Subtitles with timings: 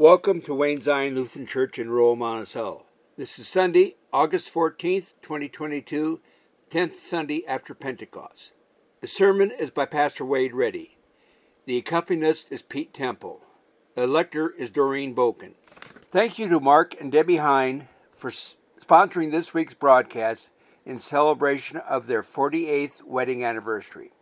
[0.00, 2.86] Welcome to Wayne Zion Lutheran Church in rural Monticello.
[3.18, 6.20] This is Sunday, August 14th, 2022,
[6.70, 8.54] 10th Sunday after Pentecost.
[9.02, 10.96] The sermon is by Pastor Wade Reddy.
[11.66, 13.42] The accompanist is Pete Temple.
[13.94, 15.52] The lector is Doreen Boken.
[16.10, 17.86] Thank you to Mark and Debbie Hine
[18.16, 20.50] for sponsoring this week's broadcast
[20.86, 24.12] in celebration of their 48th wedding anniversary.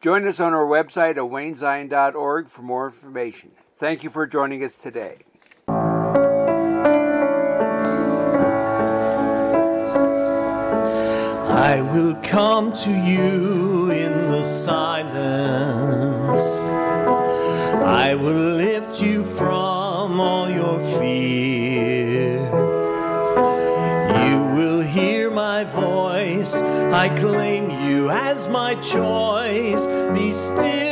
[0.00, 3.52] Join us on our website at waynezion.org for more information.
[3.76, 5.18] Thank you for joining us today.
[11.58, 16.40] I will come to you in the silence.
[17.82, 22.38] I will lift you from all your fear.
[24.24, 26.54] You will hear my voice.
[26.54, 29.84] I claim you as my choice.
[30.14, 30.87] Be still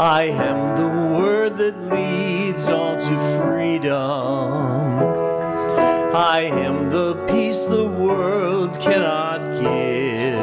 [0.00, 3.92] I am the word that leads all to freedom.
[6.16, 10.40] I am the peace the world cannot give.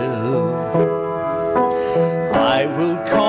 [2.36, 3.27] I will call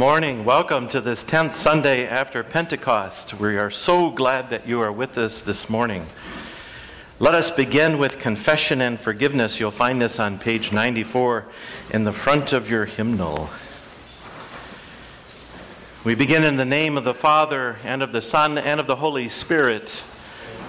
[0.00, 0.46] morning.
[0.46, 3.38] Welcome to this 10th Sunday after Pentecost.
[3.38, 6.06] We are so glad that you are with us this morning.
[7.18, 9.60] Let us begin with confession and forgiveness.
[9.60, 11.44] You'll find this on page 94
[11.90, 13.50] in the front of your hymnal.
[16.02, 18.96] We begin in the name of the Father, and of the Son, and of the
[18.96, 20.02] Holy Spirit.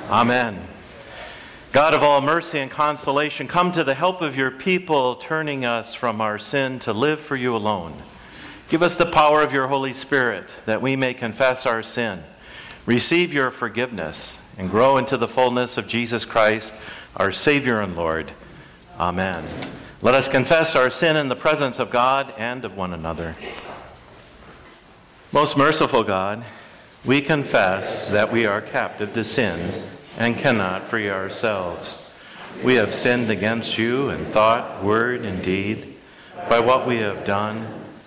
[0.10, 0.62] Amen.
[1.72, 5.94] God of all mercy and consolation, come to the help of your people, turning us
[5.94, 7.94] from our sin to live for you alone.
[8.72, 12.24] Give us the power of your Holy Spirit that we may confess our sin,
[12.86, 16.74] receive your forgiveness, and grow into the fullness of Jesus Christ,
[17.18, 18.32] our Savior and Lord.
[18.98, 19.44] Amen.
[20.02, 23.36] Let us confess our sin in the presence of God and of one another.
[25.34, 26.46] Most merciful God,
[27.06, 29.84] we confess that we are captive to sin
[30.18, 32.18] and cannot free ourselves.
[32.64, 35.98] We have sinned against you in thought, word, and deed,
[36.48, 37.81] by what we have done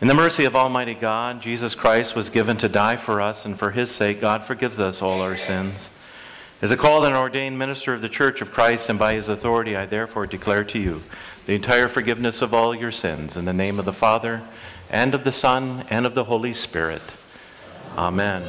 [0.00, 3.56] In the mercy of Almighty God, Jesus Christ was given to die for us, and
[3.56, 5.88] for his sake, God forgives us all our sins.
[6.60, 9.76] As a called and ordained minister of the Church of Christ, and by his authority,
[9.76, 11.02] I therefore declare to you
[11.46, 14.42] the entire forgiveness of all your sins, in the name of the Father,
[14.90, 17.02] and of the Son, and of the Holy Spirit.
[17.96, 18.42] Amen.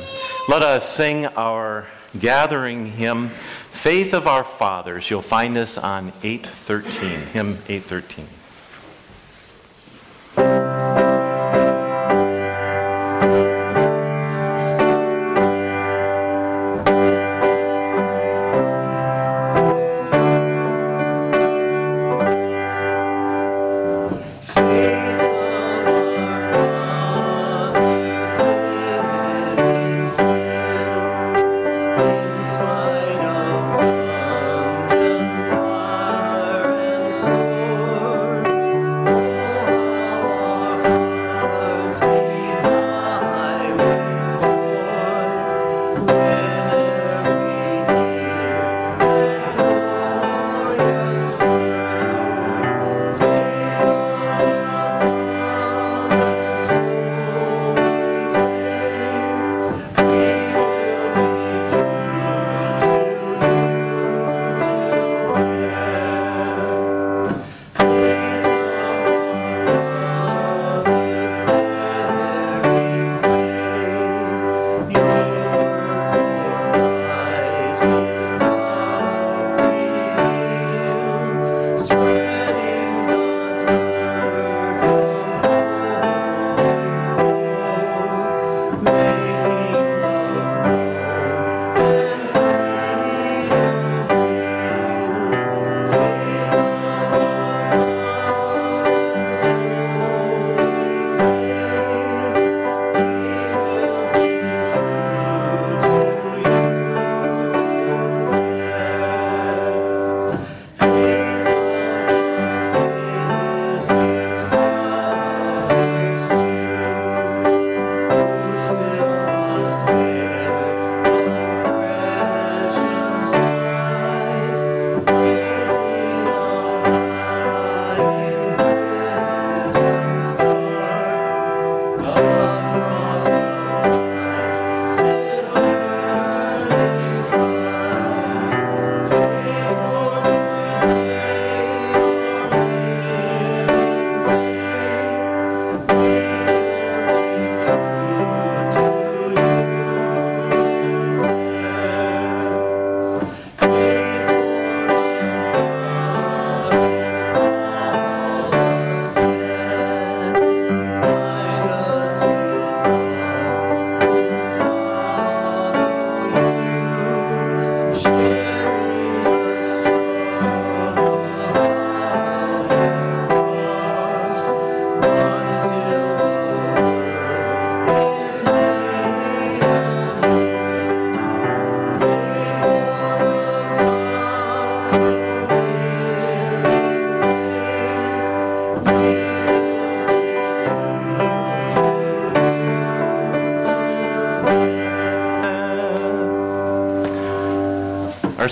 [0.49, 1.85] Let us sing our
[2.19, 3.29] gathering hymn,
[3.71, 5.11] Faith of Our Fathers.
[5.11, 8.25] You'll find this on 813, hymn 813.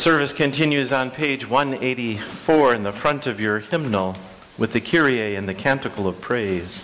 [0.04, 4.18] Service continues on page 184 in the front of your hymnal
[4.58, 6.84] with the Kyrie and the Canticle of Praise.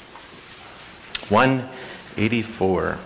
[1.27, 2.97] 184.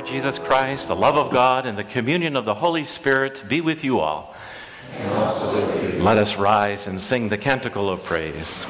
[0.00, 3.60] Lord Jesus Christ, the love of God, and the communion of the Holy Spirit be
[3.60, 4.34] with you all.
[5.98, 8.64] Let us rise and sing the canticle of praise.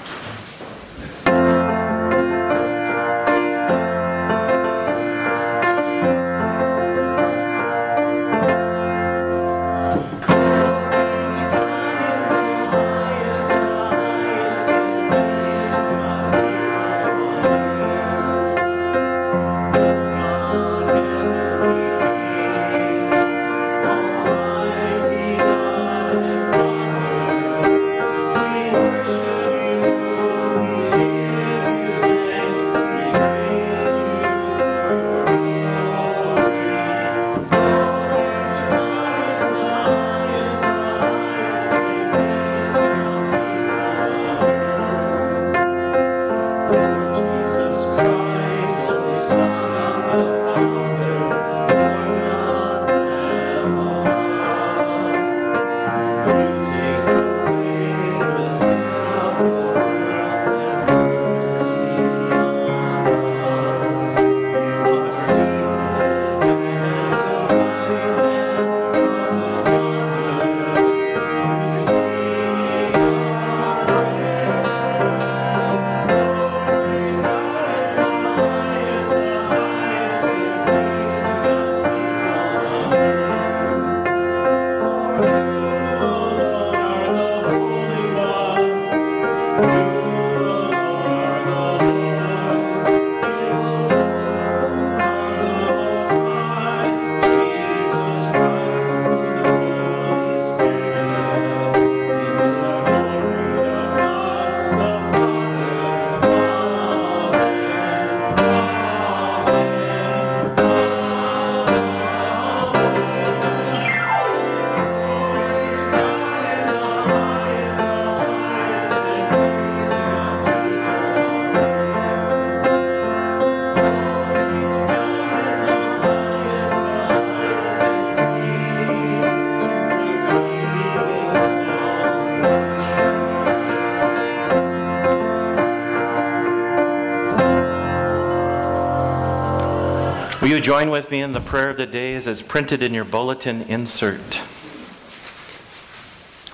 [140.70, 144.40] Join with me in the prayer of the days as printed in your bulletin insert.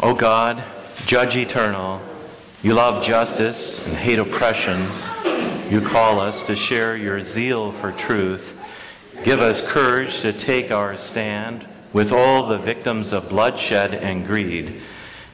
[0.00, 0.64] O God,
[1.04, 2.00] Judge eternal,
[2.62, 4.80] you love justice and hate oppression.
[5.70, 8.58] You call us to share your zeal for truth.
[9.22, 14.80] Give us courage to take our stand with all the victims of bloodshed and greed,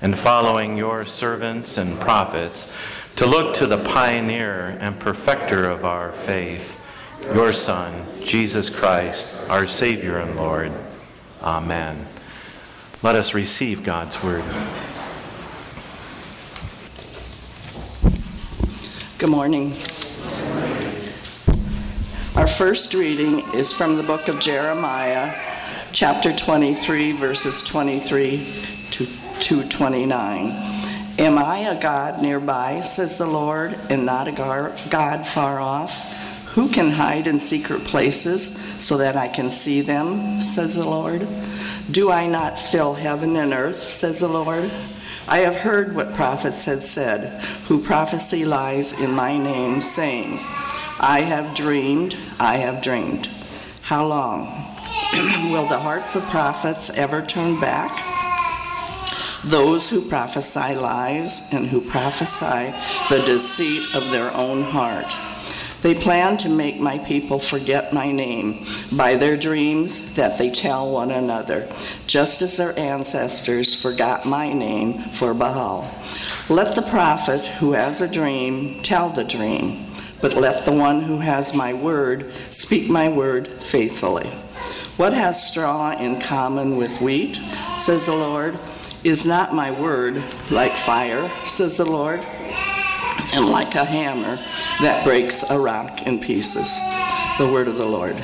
[0.01, 2.77] and following your servants and prophets,
[3.15, 6.82] to look to the pioneer and perfecter of our faith,
[7.27, 10.73] your Son, Jesus Christ, our Savior and Lord.
[11.43, 12.07] Amen.
[13.03, 14.45] Let us receive God's word.
[19.19, 19.75] Good morning.
[22.35, 25.33] Our first reading is from the book of Jeremiah,
[25.93, 28.47] chapter 23, verses 23
[28.91, 29.07] to,
[29.41, 30.51] to 29.
[31.19, 34.33] Am I a God nearby, says the Lord, and not a
[34.91, 36.22] God far off?
[36.55, 41.27] Who can hide in secret places so that I can see them, says the Lord?
[41.91, 44.71] Do I not fill heaven and earth, says the Lord?
[45.27, 50.39] I have heard what prophets had said, who prophesy lies in my name, saying,
[51.01, 53.29] I have dreamed, I have dreamed.
[53.81, 54.43] How long?
[55.51, 57.91] Will the hearts of prophets ever turn back?
[59.43, 62.75] Those who prophesy lies and who prophesy
[63.09, 65.13] the deceit of their own heart.
[65.83, 70.91] They plan to make my people forget my name by their dreams that they tell
[70.91, 71.69] one another,
[72.07, 75.93] just as their ancestors forgot my name for Baal.
[76.49, 79.87] Let the prophet who has a dream tell the dream,
[80.21, 84.31] but let the one who has my word speak my word faithfully.
[84.97, 87.41] What has straw in common with wheat,
[87.77, 88.57] says the Lord?
[89.03, 92.21] Is not my word like fire, says the Lord,
[93.33, 94.37] and like a hammer
[94.81, 96.79] that breaks a rock in pieces?
[97.39, 98.17] The word of the Lord.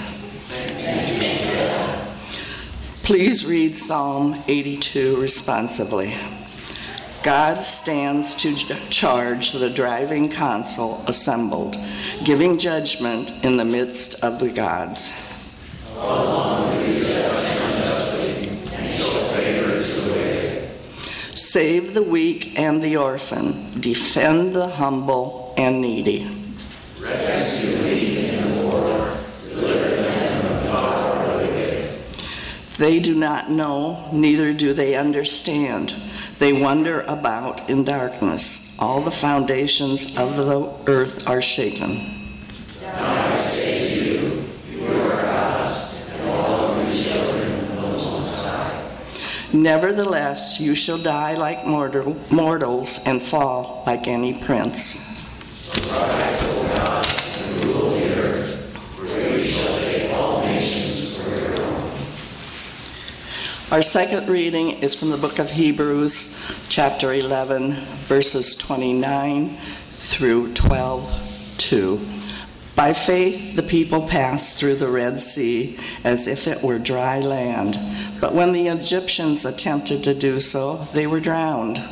[3.02, 6.14] Please read Psalm 82 responsively.
[7.22, 8.54] God stands to
[8.90, 11.76] charge the driving council assembled,
[12.24, 15.12] giving judgment in the midst of the gods.
[21.58, 26.22] Save the weak and the orphan, defend the humble and needy.
[32.76, 35.96] They do not know, neither do they understand.
[36.38, 38.76] They wander about in darkness.
[38.78, 42.17] All the foundations of the earth are shaken.
[49.62, 55.04] Nevertheless, you shall die like mortal, mortals and fall like any prince.
[63.72, 66.38] Our second reading is from the book of Hebrews,
[66.68, 67.72] chapter 11,
[68.06, 69.56] verses 29
[69.90, 72.17] through 12 2.
[72.78, 77.76] By faith, the people passed through the Red Sea as if it were dry land.
[78.20, 81.82] But when the Egyptians attempted to do so, they were drowned.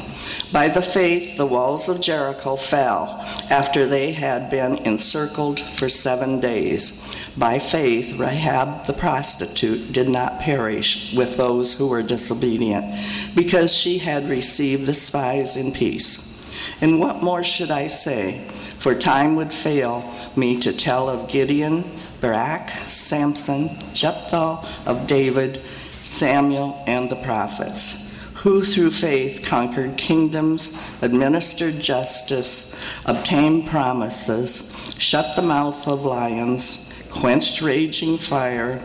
[0.52, 3.18] By the faith, the walls of Jericho fell
[3.50, 7.04] after they had been encircled for seven days.
[7.36, 12.86] By faith, Rahab the prostitute did not perish with those who were disobedient,
[13.34, 16.35] because she had received the spies in peace.
[16.80, 18.46] And what more should I say?
[18.78, 21.84] For time would fail me to tell of Gideon,
[22.20, 25.62] Barak, Samson, Jephthah, of David,
[26.02, 35.42] Samuel, and the prophets, who through faith conquered kingdoms, administered justice, obtained promises, shut the
[35.42, 38.80] mouth of lions, quenched raging fire,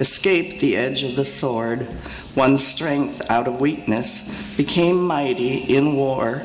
[0.00, 1.88] escaped the edge of the sword,
[2.34, 6.44] won strength out of weakness, became mighty in war,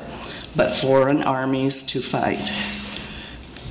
[0.55, 2.51] but foreign armies to fight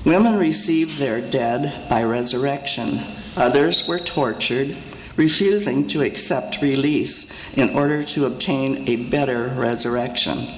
[0.05, 3.01] Women received their dead by resurrection.
[3.37, 4.77] Others were tortured,
[5.15, 10.49] refusing to accept release in order to obtain a better resurrection.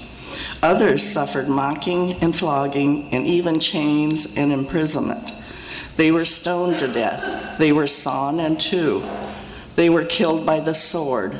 [0.63, 5.35] Others suffered mocking and flogging and even chains and imprisonment.
[5.97, 7.59] They were stoned to death.
[7.59, 9.05] They were sawn in two.
[9.77, 11.37] They were killed by the sword.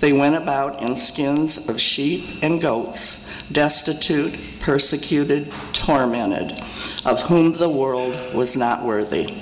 [0.00, 6.60] They went about in skins of sheep and goats, destitute, persecuted, tormented
[7.04, 9.34] of whom the world was not worthy.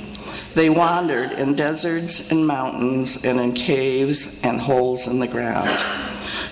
[0.54, 5.70] They wandered in deserts and mountains and in caves and holes in the ground.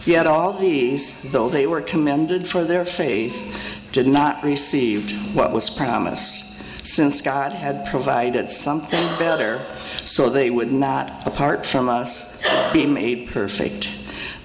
[0.04, 3.56] Yet all these, though they were commended for their faith,
[3.92, 6.51] did not receive what was promised.
[6.84, 9.64] Since God had provided something better
[10.04, 12.42] so they would not, apart from us,
[12.72, 13.90] be made perfect.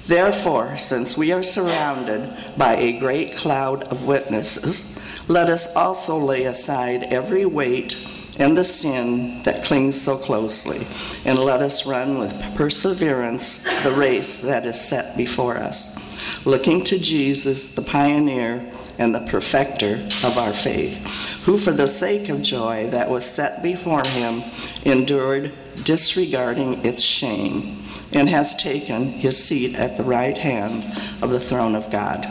[0.06, 4.98] Therefore, since we are surrounded by a great cloud of witnesses,
[5.28, 7.96] let us also lay aside every weight
[8.40, 10.86] and the sin that clings so closely,
[11.26, 15.98] and let us run with perseverance the race that is set before us,
[16.46, 21.06] looking to Jesus, the pioneer and the perfecter of our faith,
[21.44, 24.44] who for the sake of joy that was set before him
[24.84, 25.52] endured,
[25.84, 30.84] disregarding its shame, and has taken his seat at the right hand
[31.22, 32.28] of the throne of God.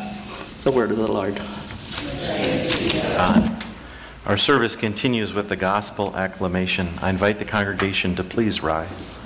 [0.64, 1.40] The word of the Lord.
[4.26, 6.88] Our service continues with the gospel acclamation.
[7.00, 9.18] I invite the congregation to please rise.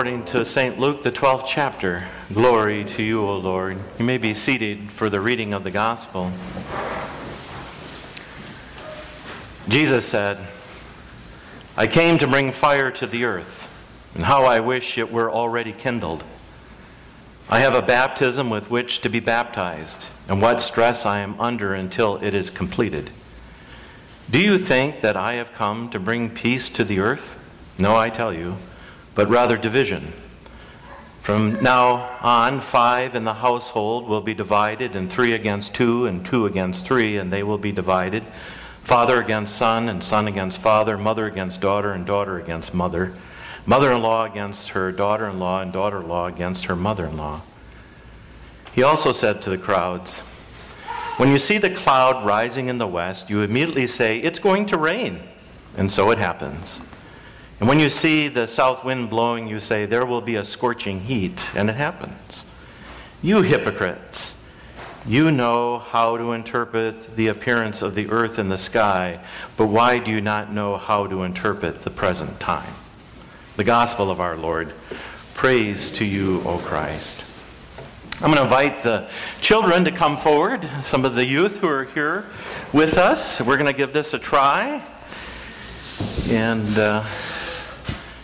[0.00, 0.78] According to St.
[0.78, 2.04] Luke, the 12th chapter.
[2.32, 3.76] Glory to you, O Lord.
[3.98, 6.32] You may be seated for the reading of the Gospel.
[9.68, 10.38] Jesus said,
[11.76, 15.72] I came to bring fire to the earth, and how I wish it were already
[15.72, 16.24] kindled.
[17.50, 21.74] I have a baptism with which to be baptized, and what stress I am under
[21.74, 23.10] until it is completed.
[24.30, 27.36] Do you think that I have come to bring peace to the earth?
[27.78, 28.56] No, I tell you
[29.14, 30.12] but rather division.
[31.22, 36.24] From now on, five in the household will be divided, and three against two, and
[36.24, 38.24] two against three, and they will be divided.
[38.82, 43.12] Father against son, and son against father, mother against daughter, and daughter against mother,
[43.66, 47.06] mother in law against her daughter in law, and daughter in law against her mother
[47.06, 47.42] in law.
[48.72, 50.20] He also said to the crowds,
[51.18, 54.78] When you see the cloud rising in the west, you immediately say, It's going to
[54.78, 55.20] rain.
[55.76, 56.80] And so it happens.
[57.60, 61.00] And when you see the south wind blowing, you say, There will be a scorching
[61.00, 62.46] heat, and it happens.
[63.20, 64.50] You hypocrites,
[65.06, 69.20] you know how to interpret the appearance of the earth and the sky,
[69.58, 72.72] but why do you not know how to interpret the present time?
[73.56, 74.72] The gospel of our Lord.
[75.34, 77.26] Praise to you, O Christ.
[78.22, 79.08] I'm going to invite the
[79.42, 82.24] children to come forward, some of the youth who are here
[82.72, 83.38] with us.
[83.38, 84.82] We're going to give this a try.
[86.30, 86.78] And.
[86.78, 87.04] Uh,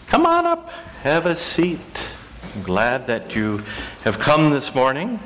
[0.09, 0.71] Come on up,
[1.03, 2.13] have a seat.
[2.55, 3.59] I'm glad that you
[4.05, 5.17] have come this morning.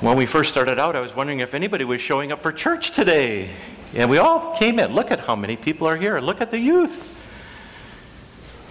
[0.00, 2.92] When we first started out, I was wondering if anybody was showing up for church
[2.92, 3.50] today.
[3.96, 4.94] And we all came in.
[4.94, 6.20] Look at how many people are here.
[6.20, 7.16] Look at the youth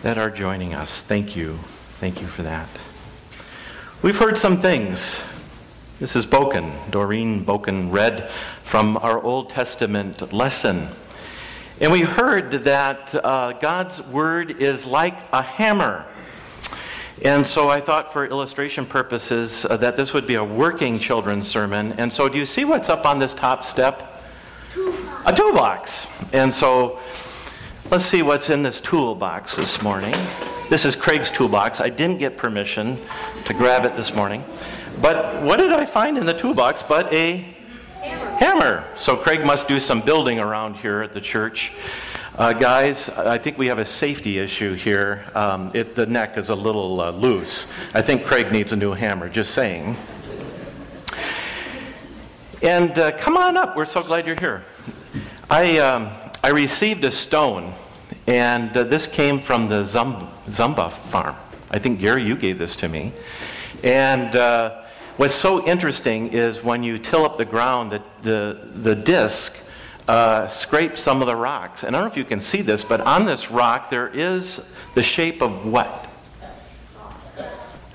[0.04, 1.02] that are joining us.
[1.02, 1.58] Thank you.
[1.98, 2.70] Thank you for that.
[4.02, 5.22] We've heard some things.
[6.00, 6.72] This is Boken.
[6.92, 8.30] Doreen Boken read
[8.64, 10.88] from our Old Testament lesson
[11.80, 16.06] and we heard that uh, God's word is like a hammer.
[17.24, 21.48] And so I thought, for illustration purposes, uh, that this would be a working children's
[21.48, 21.94] sermon.
[21.94, 24.24] And so, do you see what's up on this top step?
[24.72, 25.30] Toolbox.
[25.30, 26.34] A toolbox.
[26.34, 27.00] And so,
[27.92, 30.14] let's see what's in this toolbox this morning.
[30.70, 31.80] This is Craig's toolbox.
[31.80, 32.98] I didn't get permission
[33.46, 34.44] to grab it this morning.
[35.02, 37.46] But what did I find in the toolbox but a
[38.08, 38.84] hammer.
[38.96, 41.74] So Craig must do some building around here at the church.
[42.38, 45.26] Uh, guys, I think we have a safety issue here.
[45.34, 47.74] Um, it, the neck is a little uh, loose.
[47.96, 49.96] I think Craig needs a new hammer, just saying.
[52.62, 53.76] And uh, come on up.
[53.76, 54.64] We're so glad you're here.
[55.50, 56.10] I, um,
[56.44, 57.74] I received a stone,
[58.28, 61.36] and uh, this came from the Zumba, Zumba farm.
[61.72, 63.14] I think, Gary, you gave this to me.
[63.84, 64.84] And uh,
[65.18, 69.68] What's so interesting is when you till up the ground, the, the, the disc
[70.08, 71.84] uh, scrapes some of the rocks.
[71.84, 74.76] And I don't know if you can see this, but on this rock there is
[74.94, 76.08] the shape of what?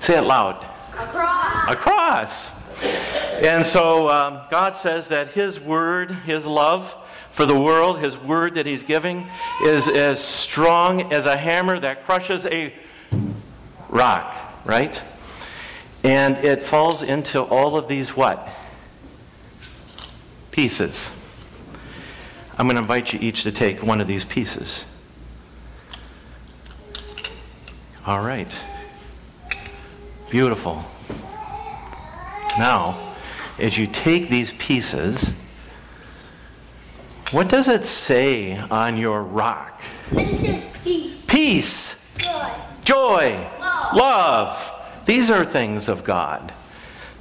[0.01, 0.61] Say it loud.
[0.91, 1.71] A cross.
[1.71, 2.63] A cross.
[3.41, 6.93] And so um, God says that His word, His love
[7.31, 9.25] for the world, His word that He's giving,
[9.63, 12.73] is as strong as a hammer that crushes a
[13.87, 15.01] rock, right?
[16.03, 18.47] And it falls into all of these what?
[20.51, 21.19] Pieces.
[22.57, 24.85] I'm going to invite you each to take one of these pieces.
[28.05, 28.51] All right.
[30.29, 30.83] Beautiful.
[32.59, 33.15] Now,
[33.59, 35.39] as you take these pieces,
[37.31, 39.81] what does it say on your rock?
[40.11, 42.49] It says peace, Peace, joy,
[42.83, 43.95] joy, Love.
[43.95, 44.72] love.
[45.05, 46.53] These are things of God.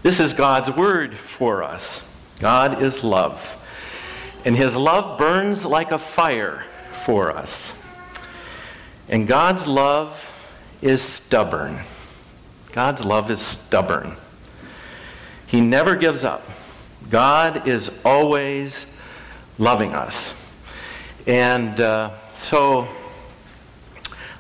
[0.03, 2.09] This is God's word for us.
[2.41, 3.59] God is love.
[4.45, 6.65] And his love burns like a fire
[7.05, 7.85] for us.
[9.09, 10.29] And God's love
[10.81, 11.81] is stubborn.
[12.73, 14.15] God's love is stubborn.
[15.47, 16.49] He never gives up.
[17.11, 19.01] God is always
[19.59, 20.39] loving us.
[21.27, 22.89] And uh, so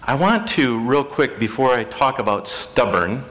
[0.02, 3.22] I want to, real quick, before I talk about stubborn,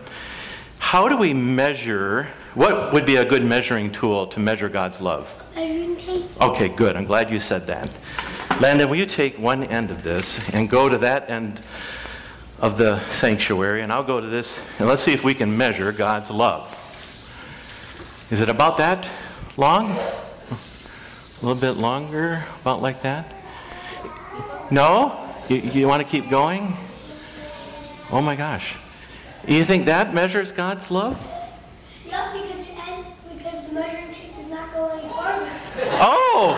[0.82, 5.32] how do we measure, what would be a good measuring tool to measure God's love?
[5.56, 6.98] measuring tape, Okay, good.
[6.98, 7.88] I'm glad you said that.
[8.60, 11.62] Landon, will you take one end of this and go to that end
[12.60, 15.92] of the sanctuary, and I'll go to this, and let's see if we can measure
[15.92, 16.68] God's love.
[18.32, 19.08] Is it about that
[19.58, 19.86] long?
[19.86, 22.44] A little bit longer?
[22.62, 23.34] About like that?
[24.72, 25.32] No?
[25.48, 26.74] You, you want to keep going?
[28.12, 28.81] Oh my gosh.
[29.48, 31.18] You think that measures God's love?
[32.06, 35.50] Yep, because it end, because the measuring tape does not go any farther.
[36.00, 36.58] Oh!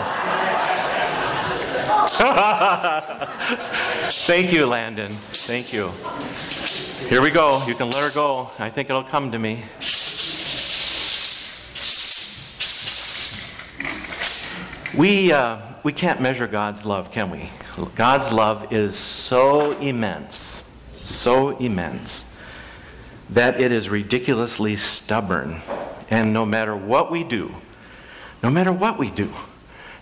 [4.10, 5.12] Thank you, Landon.
[5.14, 5.92] Thank you.
[7.10, 7.66] Here we go.
[7.68, 8.50] You can let her go.
[8.60, 9.64] I think it'll come to me.
[14.98, 17.50] We, uh, we can't measure God's love, can we?
[17.96, 22.23] God's love is so immense, so immense,
[23.30, 25.62] that it is ridiculously stubborn.
[26.10, 27.54] And no matter what we do,
[28.42, 29.32] no matter what we do,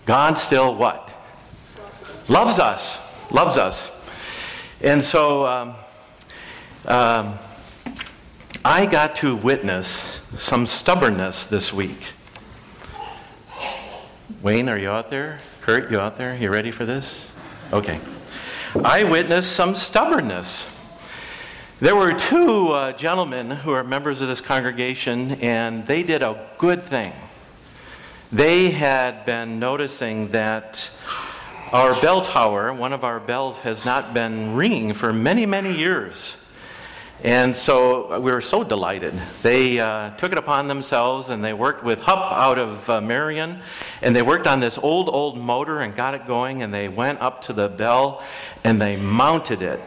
[0.06, 1.10] God still what?
[2.28, 3.32] Loves us.
[3.32, 3.92] Loves us.
[4.82, 5.76] And so um,
[6.86, 7.34] um,
[8.66, 12.08] I got to witness some stubbornness this week.
[14.42, 15.38] Wayne, are you out there?
[15.62, 16.36] Kurt, you out there?
[16.36, 17.30] You ready for this?
[17.72, 18.00] Okay.
[18.84, 20.81] I witnessed some stubbornness.
[21.82, 26.48] There were two uh, gentlemen who are members of this congregation, and they did a
[26.60, 27.12] good thing.
[28.32, 30.92] They had been noticing that
[31.72, 36.48] our bell tower, one of our bells, has not been ringing for many, many years.
[37.24, 39.14] And so we were so delighted.
[39.42, 43.60] They uh, took it upon themselves and they worked with Hupp out of uh, Marion.
[44.04, 46.62] And they worked on this old, old motor and got it going.
[46.62, 48.24] And they went up to the bell
[48.64, 49.80] and they mounted it.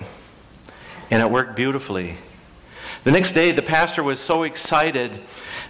[1.11, 2.17] And it worked beautifully.
[3.05, 5.21] The next day, the pastor was so excited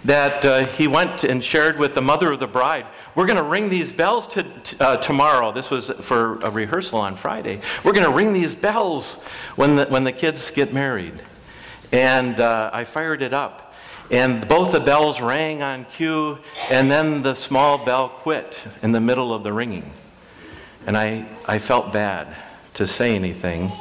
[0.05, 3.43] that uh, he went and shared with the mother of the bride, We're going to
[3.43, 4.45] ring these bells to,
[4.79, 5.51] uh, tomorrow.
[5.51, 7.59] This was for a rehearsal on Friday.
[7.83, 11.21] We're going to ring these bells when the, when the kids get married.
[11.91, 13.73] And uh, I fired it up.
[14.11, 16.37] And both the bells rang on cue,
[16.69, 19.91] and then the small bell quit in the middle of the ringing.
[20.85, 22.35] And I, I felt bad
[22.75, 23.71] to say anything.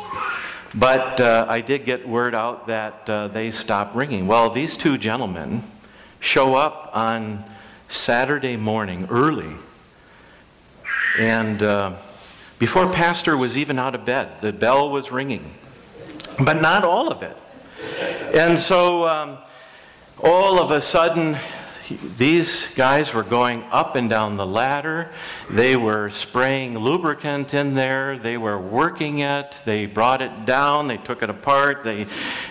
[0.76, 4.26] But uh, I did get word out that uh, they stopped ringing.
[4.26, 5.62] Well, these two gentlemen
[6.18, 7.44] show up on
[7.88, 9.54] Saturday morning early.
[11.16, 11.92] And uh,
[12.58, 15.54] before Pastor was even out of bed, the bell was ringing.
[16.44, 17.36] But not all of it.
[18.34, 19.38] And so um,
[20.24, 21.36] all of a sudden,
[22.16, 25.10] these guys were going up and down the ladder.
[25.50, 28.18] They were spraying lubricant in there.
[28.18, 29.56] They were working it.
[29.64, 30.88] They brought it down.
[30.88, 31.84] They took it apart.
[31.84, 32.06] They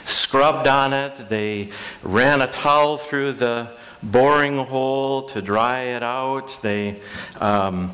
[0.06, 1.30] scrubbed on it.
[1.30, 1.72] They
[2.04, 3.69] ran a towel through the
[4.04, 6.60] boring hole to dry it out.
[6.62, 7.00] They,
[7.39, 7.93] um,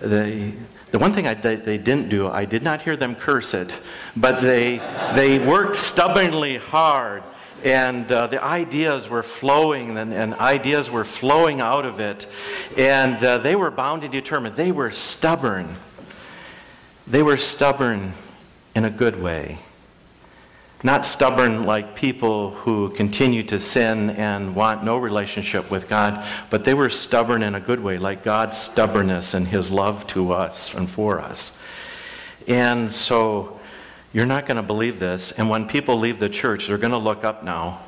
[0.00, 0.52] they,
[0.90, 3.74] the one thing I, they, they didn't do, I did not hear them curse it,
[4.16, 4.78] but they,
[5.14, 7.22] they worked stubbornly hard
[7.64, 12.26] and uh, the ideas were flowing and, and, ideas were flowing out of it.
[12.76, 14.56] And uh, they were bound and determined.
[14.56, 15.74] They were stubborn.
[17.06, 18.12] They were stubborn
[18.74, 19.58] in a good way.
[20.84, 26.62] Not stubborn like people who continue to sin and want no relationship with god but
[26.62, 30.72] they were stubborn in a good way like god's stubbornness and his love to us
[30.74, 31.60] and for us.
[32.46, 33.57] And so
[34.12, 35.32] you're not going to believe this.
[35.32, 37.80] And when people leave the church, they're going to look up now.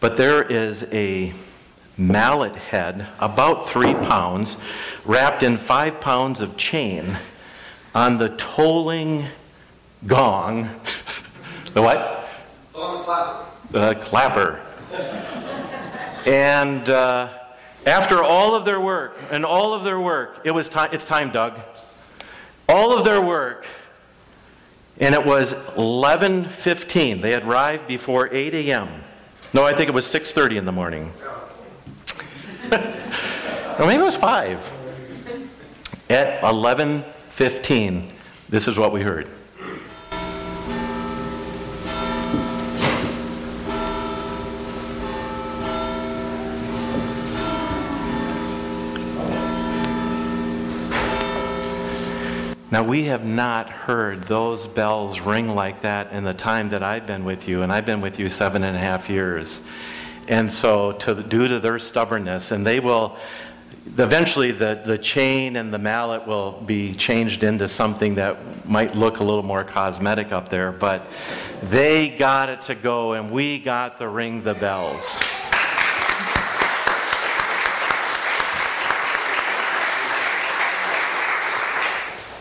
[0.00, 1.32] But there is a
[1.98, 4.58] mallet head, about three pounds,
[5.04, 7.04] wrapped in five pounds of chain
[7.94, 9.26] on the tolling
[10.06, 10.64] gong.
[11.72, 12.28] the what?
[12.74, 13.46] On the clapper.
[13.70, 14.60] The clapper.
[16.26, 17.28] and uh,
[17.86, 21.30] after all of their work, and all of their work, it was time, it's time,
[21.30, 21.58] Doug.
[22.68, 23.64] All of their work,
[24.98, 27.20] And it was 11:15.
[27.20, 28.88] They had arrived before 8 a.m.
[29.52, 31.12] No, I think it was 6:30 in the morning.
[32.72, 34.72] or maybe it was 5.
[36.08, 38.10] At 11:15,
[38.48, 39.28] this is what we heard.
[52.76, 57.06] Now, we have not heard those bells ring like that in the time that I've
[57.06, 59.66] been with you, and I've been with you seven and a half years.
[60.28, 63.16] And so, to, due to their stubbornness, and they will,
[63.96, 69.20] eventually, the, the chain and the mallet will be changed into something that might look
[69.20, 71.06] a little more cosmetic up there, but
[71.62, 75.18] they got it to go, and we got to ring the bells.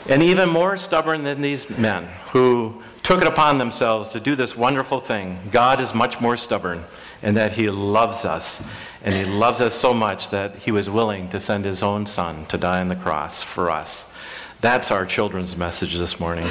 [0.08, 4.56] And even more stubborn than these men who took it upon themselves to do this
[4.56, 6.84] wonderful thing, God is much more stubborn
[7.24, 8.70] in that He loves us.
[9.04, 12.46] And He loves us so much that He was willing to send His own Son
[12.48, 14.16] to die on the cross for us.
[14.62, 16.48] That's our children's message this morning.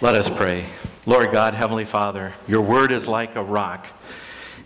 [0.00, 0.66] Let us pray.
[1.06, 3.86] Lord God, Heavenly Father, your word is like a rock,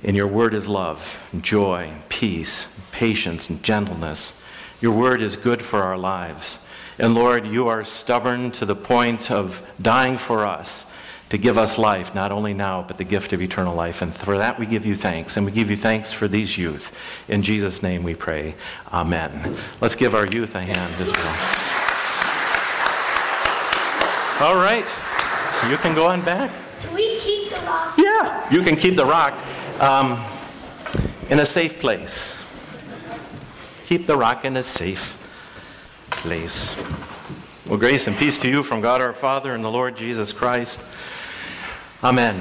[0.03, 4.45] and your word is love, joy, peace, patience, and gentleness.
[4.81, 6.67] Your word is good for our lives.
[6.99, 10.91] And Lord, you are stubborn to the point of dying for us
[11.31, 14.03] to give us life, not only now, but the gift of eternal life.
[14.03, 15.39] And for that we give you thanks.
[15.39, 16.95] And we give you thanks for these youth.
[17.27, 18.55] In Jesus' name we pray.
[18.93, 19.57] Amen.
[19.81, 21.77] Let's give our youth a hand as well.
[24.47, 24.85] All right.
[25.71, 26.51] You can go on back.
[26.83, 27.95] Can we keep the rock?
[27.97, 29.33] Yeah, you can keep the rock
[29.81, 30.23] um,
[31.31, 32.37] in a safe place.
[33.87, 35.22] Keep the rock in a safe
[36.23, 36.77] place.
[37.67, 40.81] Well, grace and peace to you from God our Father and the Lord Jesus Christ.
[42.05, 42.37] Amen.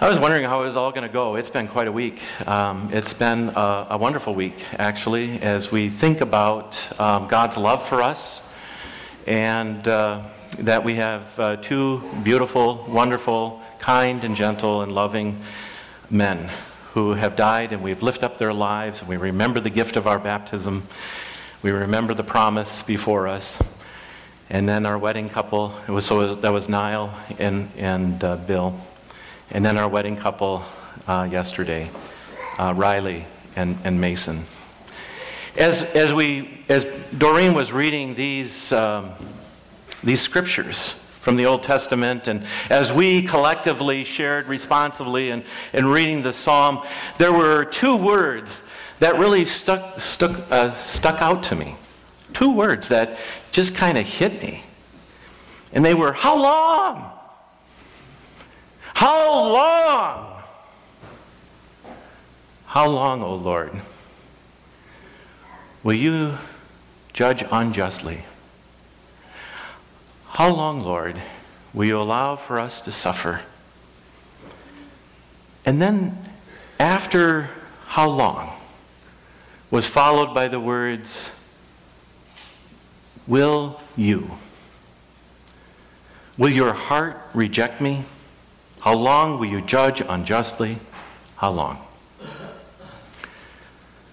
[0.00, 1.34] I was wondering how it was all going to go.
[1.34, 2.22] It's been quite a week.
[2.46, 7.84] Um, it's been a, a, wonderful week, actually, as we think about um, God's love
[7.88, 8.54] for us
[9.26, 10.22] and uh,
[10.60, 15.40] that we have uh, two beautiful, wonderful, kind, and gentle, and loving
[16.08, 16.48] men
[16.92, 20.06] who have died, and we've lifted up their lives, and we remember the gift of
[20.06, 20.84] our baptism.
[21.62, 23.62] We remember the promise before us.
[24.50, 28.74] And then our wedding couple, it was, so that was Niall and, and uh, Bill.
[29.52, 30.64] And then our wedding couple
[31.06, 31.88] uh, yesterday,
[32.58, 34.40] uh, Riley and, and Mason.
[35.56, 36.84] As, as, we, as
[37.16, 39.12] Doreen was reading these, um,
[40.02, 46.22] these scriptures from the Old Testament, and as we collectively shared responsively in, in reading
[46.22, 46.84] the psalm,
[47.18, 48.68] there were two words
[49.02, 51.74] that really stuck, stuck, uh, stuck out to me.
[52.34, 53.18] Two words that
[53.50, 54.62] just kind of hit me.
[55.72, 57.10] And they were, How long?
[58.94, 60.42] How long?
[62.66, 63.72] How long, O Lord,
[65.82, 66.38] will you
[67.12, 68.22] judge unjustly?
[70.28, 71.20] How long, Lord,
[71.74, 73.40] will you allow for us to suffer?
[75.66, 76.16] And then,
[76.78, 77.50] after
[77.88, 78.61] how long?
[79.72, 81.30] Was followed by the words,
[83.26, 84.32] Will you?
[86.36, 88.04] Will your heart reject me?
[88.80, 90.76] How long will you judge unjustly?
[91.36, 91.78] How long?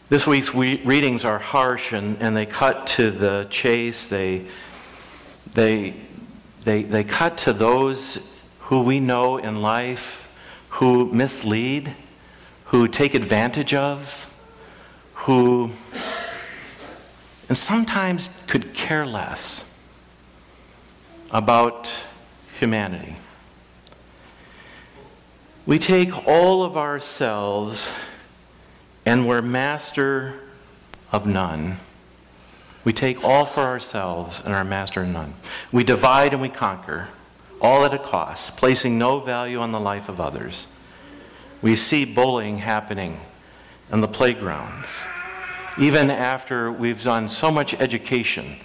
[0.08, 4.08] This week's readings are harsh and, and they cut to the chase.
[4.08, 4.46] They,
[5.54, 5.94] they,
[6.64, 10.26] they, they cut to those who we know in life
[10.70, 11.94] who mislead,
[12.66, 14.29] who take advantage of,
[15.20, 15.72] who,
[17.50, 19.72] and sometimes could care less
[21.32, 22.04] about
[22.58, 23.16] humanity.
[25.66, 27.92] We take all of ourselves
[29.06, 30.40] and we're master
[31.12, 31.78] of none.
[32.86, 35.34] We take all for ourselves and are master of none.
[35.72, 37.10] We divide and we conquer,
[37.62, 40.68] all at a cost, placing no value on the life of others.
[41.62, 43.20] We see bullying happening
[43.92, 45.04] and the playgrounds.
[45.80, 48.58] Even after we've done so much education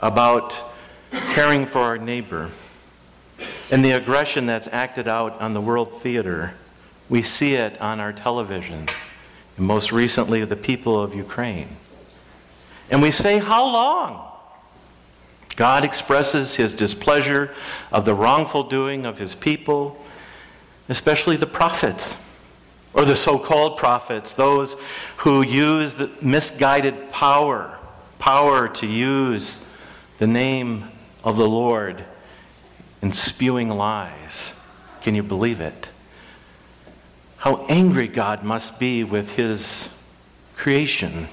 [0.00, 0.56] about
[1.32, 2.50] caring for our neighbor
[3.70, 6.54] and the aggression that's acted out on the world theater,
[7.08, 8.86] we see it on our television,
[9.56, 11.68] and most recently, the people of Ukraine.
[12.90, 14.26] And we say, How long?
[15.56, 17.52] God expresses his displeasure
[17.92, 20.02] of the wrongful doing of his people,
[20.88, 22.16] especially the prophets
[22.92, 24.76] or the so called prophets, those
[25.18, 27.78] who use the misguided power,
[28.18, 29.68] power to use
[30.18, 30.90] the name
[31.22, 32.04] of the Lord
[33.02, 34.58] and spewing lies.
[35.02, 35.88] Can you believe it?
[37.38, 40.02] How angry God must be with his
[40.56, 41.28] creation.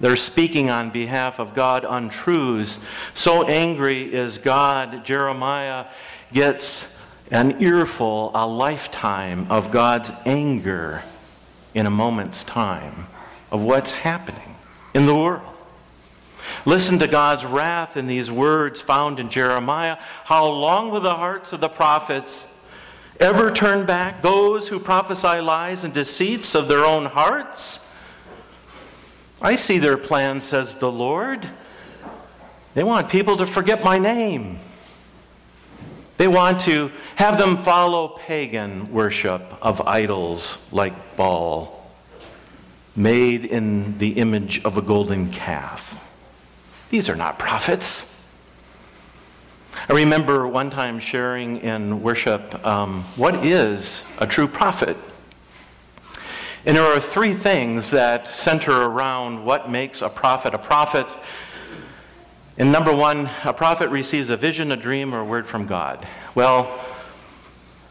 [0.00, 2.78] They're speaking on behalf of God untruths.
[3.14, 5.86] So angry is God, Jeremiah
[6.32, 6.97] gets
[7.30, 11.02] an earful, a lifetime of God's anger
[11.74, 13.06] in a moment's time
[13.50, 14.56] of what's happening
[14.94, 15.42] in the world.
[16.64, 19.98] Listen to God's wrath in these words found in Jeremiah.
[20.24, 22.52] How long will the hearts of the prophets
[23.20, 24.22] ever turn back?
[24.22, 27.84] Those who prophesy lies and deceits of their own hearts?
[29.40, 31.48] I see their plan, says the Lord.
[32.74, 34.58] They want people to forget my name.
[36.18, 41.88] They want to have them follow pagan worship of idols like Baal,
[42.96, 46.04] made in the image of a golden calf.
[46.90, 48.28] These are not prophets.
[49.88, 54.96] I remember one time sharing in worship um, what is a true prophet?
[56.66, 61.06] And there are three things that center around what makes a prophet a prophet.
[62.58, 66.04] And number one, a prophet receives a vision, a dream, or a word from God.
[66.34, 66.84] Well,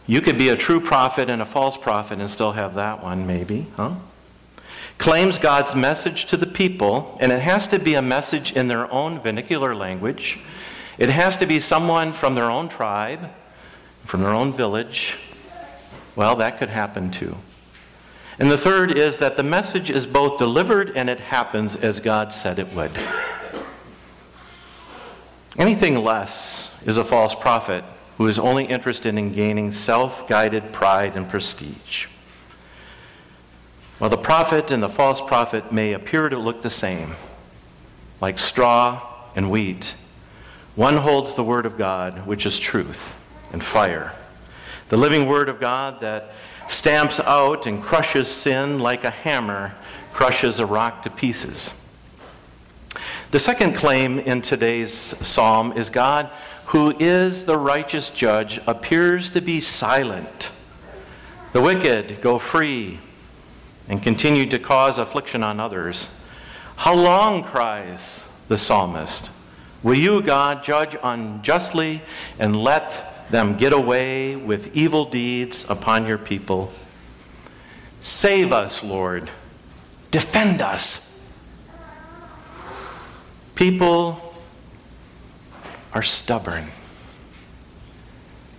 [0.05, 3.25] you could be a true prophet and a false prophet and still have that one,
[3.25, 3.95] maybe, huh?
[4.97, 8.91] Claims God's message to the people, and it has to be a message in their
[8.91, 10.39] own vernacular language.
[10.97, 13.29] It has to be someone from their own tribe,
[14.03, 15.17] from their own village.
[16.17, 17.37] Well, that could happen too.
[18.37, 22.33] And the third is that the message is both delivered and it happens as God
[22.33, 22.91] said it would.
[25.57, 27.83] Anything less is a false prophet
[28.17, 32.05] who is only interested in gaining self guided pride and prestige.
[33.97, 37.15] While the prophet and the false prophet may appear to look the same,
[38.21, 39.01] like straw
[39.35, 39.95] and wheat,
[40.75, 43.19] one holds the word of God, which is truth
[43.51, 44.13] and fire.
[44.89, 46.31] The living word of God that
[46.69, 49.73] stamps out and crushes sin like a hammer
[50.13, 51.73] crushes a rock to pieces.
[53.29, 56.29] The second claim in today's psalm is God,
[56.67, 60.49] who is the righteous judge, appears to be silent.
[61.51, 62.99] The wicked go free
[63.89, 66.23] and continue to cause affliction on others.
[66.77, 69.31] How long, cries the psalmist,
[69.83, 72.01] will you, God, judge unjustly
[72.39, 76.71] and let them get away with evil deeds upon your people.
[77.99, 79.29] Save us, Lord.
[80.11, 81.06] Defend us.
[83.57, 84.21] People
[85.91, 86.67] are stubborn.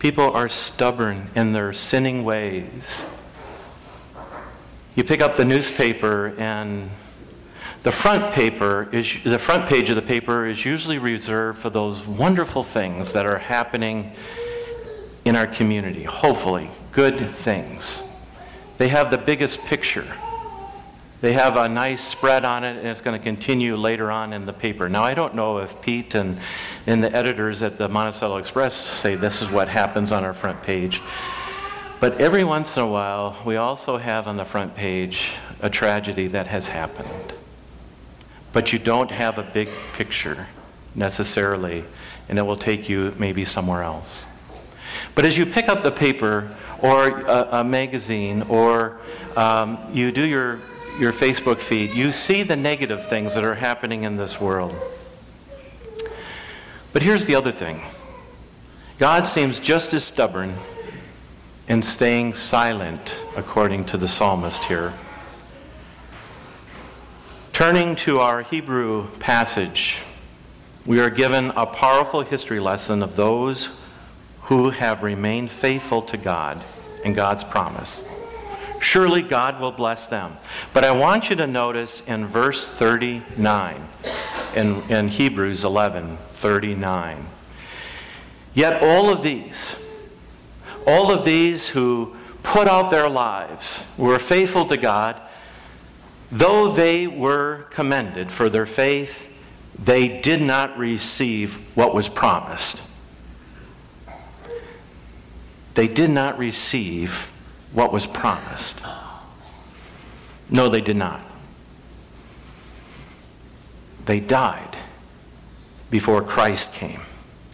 [0.01, 3.07] People are stubborn in their sinning ways.
[4.97, 6.91] You pick up the newspaper and
[7.85, 12.05] the front paper is the front page of the paper is usually reserved for those
[12.05, 14.11] wonderful things that are happening
[15.25, 18.03] in our community, hopefully, good things.
[18.79, 20.09] They have the biggest picture.
[21.21, 24.47] They have a nice spread on it, and it's going to continue later on in
[24.47, 24.89] the paper.
[24.89, 26.39] Now, I don't know if Pete and,
[26.87, 30.63] and the editors at the Monticello Express say this is what happens on our front
[30.63, 31.01] page.
[32.01, 36.29] But every once in a while, we also have on the front page a tragedy
[36.29, 37.33] that has happened.
[38.53, 40.47] But you don't have a big picture
[40.95, 41.83] necessarily,
[42.29, 44.25] and it will take you maybe somewhere else.
[45.17, 48.99] But as you pick up the paper or a, a magazine or
[49.37, 50.61] um, you do your,
[50.99, 54.75] your Facebook feed, you see the negative things that are happening in this world.
[56.93, 57.83] But here's the other thing
[58.99, 60.55] God seems just as stubborn
[61.69, 64.93] in staying silent, according to the psalmist here.
[67.53, 70.01] Turning to our Hebrew passage,
[70.87, 73.69] we are given a powerful history lesson of those
[74.43, 76.63] who have remained faithful to God
[77.05, 78.08] and God's promise.
[78.81, 80.37] Surely God will bless them.
[80.73, 83.83] But I want you to notice in verse 39,
[84.57, 87.27] in, in Hebrews 11 39.
[88.55, 89.85] Yet all of these,
[90.87, 95.21] all of these who put out their lives, were faithful to God,
[96.31, 99.25] though they were commended for their faith,
[99.79, 102.89] they did not receive what was promised
[105.79, 107.31] they did not receive
[107.73, 108.81] what was promised.
[110.51, 111.21] No, they did not.
[114.07, 114.77] They died
[115.91, 117.01] before Christ came,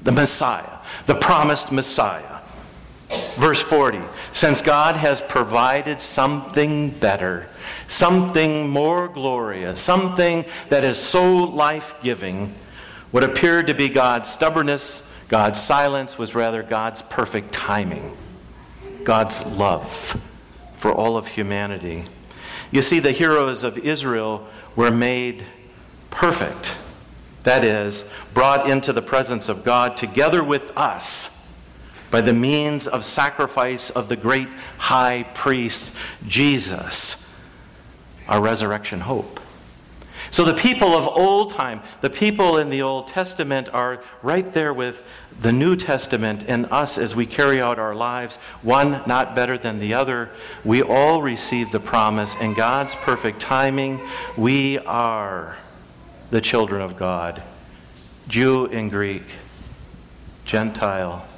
[0.02, 2.40] the Messiah, the promised Messiah.
[3.36, 4.00] Verse 40
[4.32, 7.48] Since God has provided something better,
[7.88, 12.54] something more glorious, something that is so life giving,
[13.10, 18.16] what appeared to be God's stubbornness God's silence was rather God's perfect timing,
[19.04, 20.20] God's love
[20.76, 22.04] for all of humanity.
[22.70, 25.44] You see, the heroes of Israel were made
[26.10, 26.76] perfect.
[27.44, 31.34] That is, brought into the presence of God together with us
[32.10, 34.48] by the means of sacrifice of the great
[34.78, 35.96] high priest
[36.26, 37.42] Jesus,
[38.28, 39.40] our resurrection hope.
[40.34, 44.74] So the people of old time, the people in the Old Testament, are right there
[44.74, 45.06] with
[45.40, 49.78] the New Testament and us as we carry out our lives, one not better than
[49.78, 50.30] the other.
[50.64, 54.00] We all receive the promise in God's perfect timing.
[54.36, 55.56] We are
[56.32, 57.40] the children of God,
[58.26, 59.22] Jew and Greek,
[60.44, 61.28] Gentile.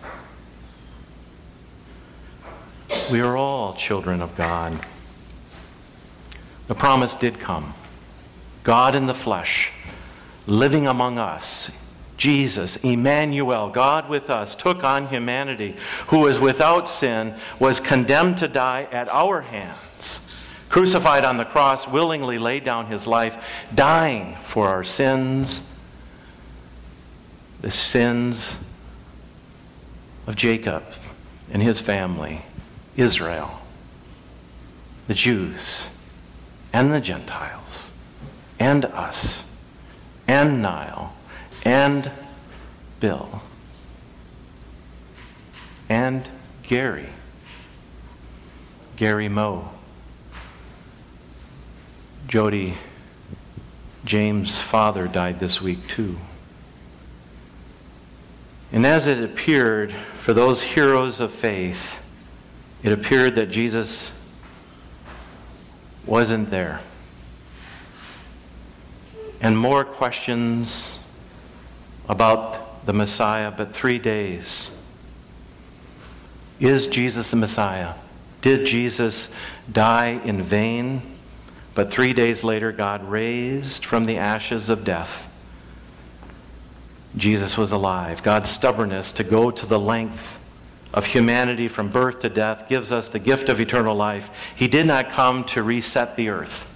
[3.12, 4.72] We are all children of God.
[6.66, 7.74] The promise did come.
[8.67, 9.71] God in the flesh,
[10.49, 11.89] living among us.
[12.17, 15.77] Jesus, Emmanuel, God with us, took on humanity,
[16.09, 21.87] who was without sin, was condemned to die at our hands, crucified on the cross,
[21.87, 23.41] willingly laid down his life,
[23.73, 25.73] dying for our sins,
[27.61, 28.64] the sins
[30.27, 30.83] of Jacob
[31.53, 32.43] and his family,
[32.97, 33.61] Israel,
[35.07, 35.89] the Jews,
[36.73, 37.86] and the Gentiles
[38.59, 39.51] and us,
[40.27, 41.15] and Niall,
[41.65, 42.11] and
[43.01, 43.43] Bill,
[45.89, 46.29] and
[46.63, 47.09] Gary,
[48.97, 49.69] Gary Moe,
[52.27, 52.75] Jody,
[54.05, 56.17] James' father died this week too.
[58.73, 62.03] And as it appeared for those heroes of faith,
[62.83, 64.21] it appeared that Jesus
[66.05, 66.81] wasn't there
[69.47, 70.99] and more questions
[72.09, 74.84] about the Messiah, but three days.
[76.59, 77.94] Is Jesus the Messiah?
[78.42, 79.36] Did Jesus
[79.70, 81.01] die in vain?
[81.76, 85.32] But three days later, God raised from the ashes of death.
[87.16, 88.24] Jesus was alive.
[88.24, 90.44] God's stubbornness to go to the length
[90.92, 94.28] of humanity from birth to death gives us the gift of eternal life.
[94.57, 96.76] He did not come to reset the earth.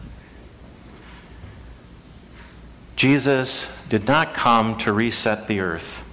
[3.01, 6.07] Jesus did not come to reset the earth,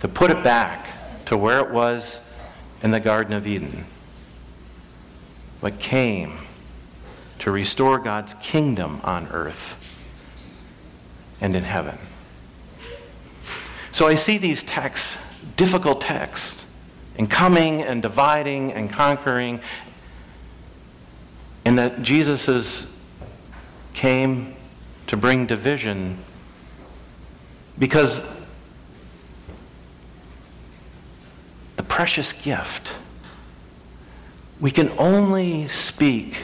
[0.00, 0.86] to put it back
[1.24, 2.30] to where it was
[2.82, 3.86] in the Garden of Eden,
[5.62, 6.40] but came
[7.38, 9.80] to restore God's kingdom on earth
[11.40, 11.96] and in heaven.
[13.90, 16.66] So I see these texts, difficult texts,
[17.16, 19.58] in coming and dividing and conquering,
[21.64, 23.02] and that Jesus
[23.94, 24.53] came
[25.06, 26.18] to bring division
[27.78, 28.40] because
[31.76, 32.96] the precious gift,
[34.60, 36.42] we can only speak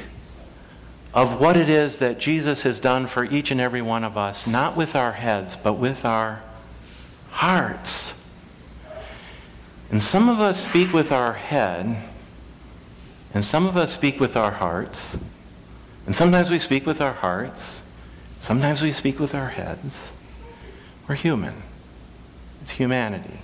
[1.12, 4.46] of what it is that Jesus has done for each and every one of us,
[4.46, 6.42] not with our heads, but with our
[7.30, 8.30] hearts.
[9.90, 11.96] And some of us speak with our head,
[13.34, 15.16] and some of us speak with our hearts,
[16.06, 17.79] and sometimes we speak with our hearts,
[18.40, 20.10] Sometimes we speak with our heads.
[21.06, 21.62] We're human.
[22.62, 23.38] It's humanity.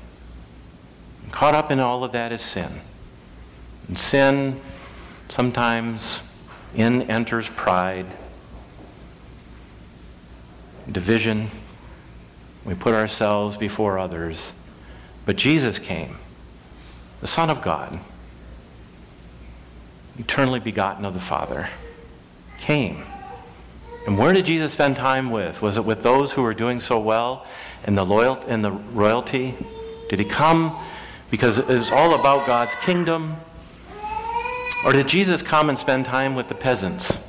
[1.23, 2.81] And caught up in all of that is sin.
[3.89, 4.61] And sin,
[5.29, 6.23] sometimes
[6.75, 8.07] in enters pride,
[10.91, 11.51] division.
[12.65, 14.55] We put ourselves before others.
[15.27, 16.17] But Jesus came,
[17.21, 17.99] the Son of God,
[20.19, 21.69] eternally begotten of the Father,
[22.59, 23.05] came
[24.07, 25.63] and where did Jesus spend time with?
[25.63, 27.45] Was it with those who were doing so well
[27.87, 29.55] in the loyal in the royalty?
[30.09, 30.77] Did he come
[31.31, 33.37] because it was all about God's kingdom?
[34.85, 37.25] Or did Jesus come and spend time with the peasants?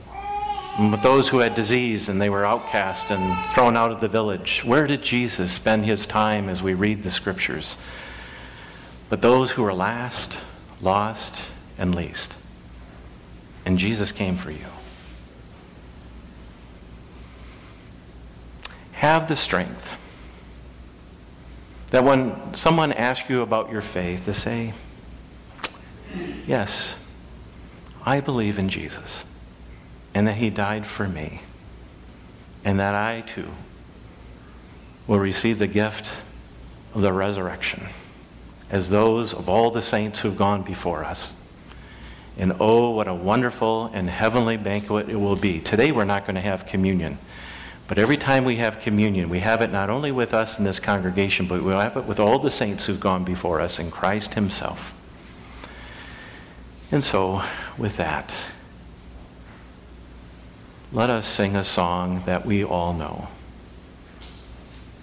[0.78, 4.08] And with those who had disease and they were outcast and thrown out of the
[4.08, 4.64] village?
[4.64, 7.78] Where did Jesus spend his time as we read the scriptures?
[9.10, 10.40] But those who were last,
[10.80, 11.44] lost,
[11.80, 12.36] and least.
[13.66, 14.68] And Jesus came for you.
[19.08, 19.94] Have the strength
[21.92, 24.74] that when someone asks you about your faith, to say,
[26.46, 27.02] Yes,
[28.06, 29.24] I believe in Jesus
[30.14, 31.42] and that he died for me,
[32.66, 33.50] and that I too
[35.06, 36.10] will receive the gift
[36.94, 37.84] of the resurrection
[38.70, 41.42] as those of all the saints who've gone before us.
[42.38, 45.60] And oh, what a wonderful and heavenly banquet it will be.
[45.60, 47.18] Today we're not going to have communion.
[47.88, 50.80] But every time we have communion, we have it not only with us in this
[50.80, 54.34] congregation, but we have it with all the saints who've gone before us in Christ
[54.34, 54.94] Himself.
[56.92, 57.44] And so,
[57.78, 58.34] with that,
[60.92, 63.28] let us sing a song that we all know.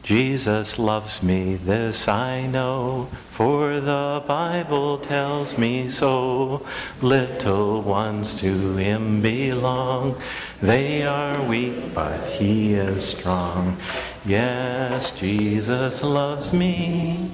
[0.04, 6.66] Jesus loves me, this I know, for the Bible tells me so.
[7.00, 10.20] Little ones to him belong.
[10.64, 13.76] They are weak, but he is strong.
[14.24, 17.30] Yes, Jesus loves me.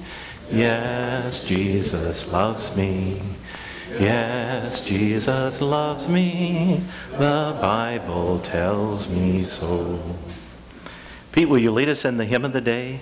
[0.51, 3.21] Yes, Jesus loves me.
[3.97, 6.81] Yes, Jesus loves me.
[7.11, 9.97] The Bible tells me so.
[11.31, 12.99] Pete, will you lead us in the hymn of the day?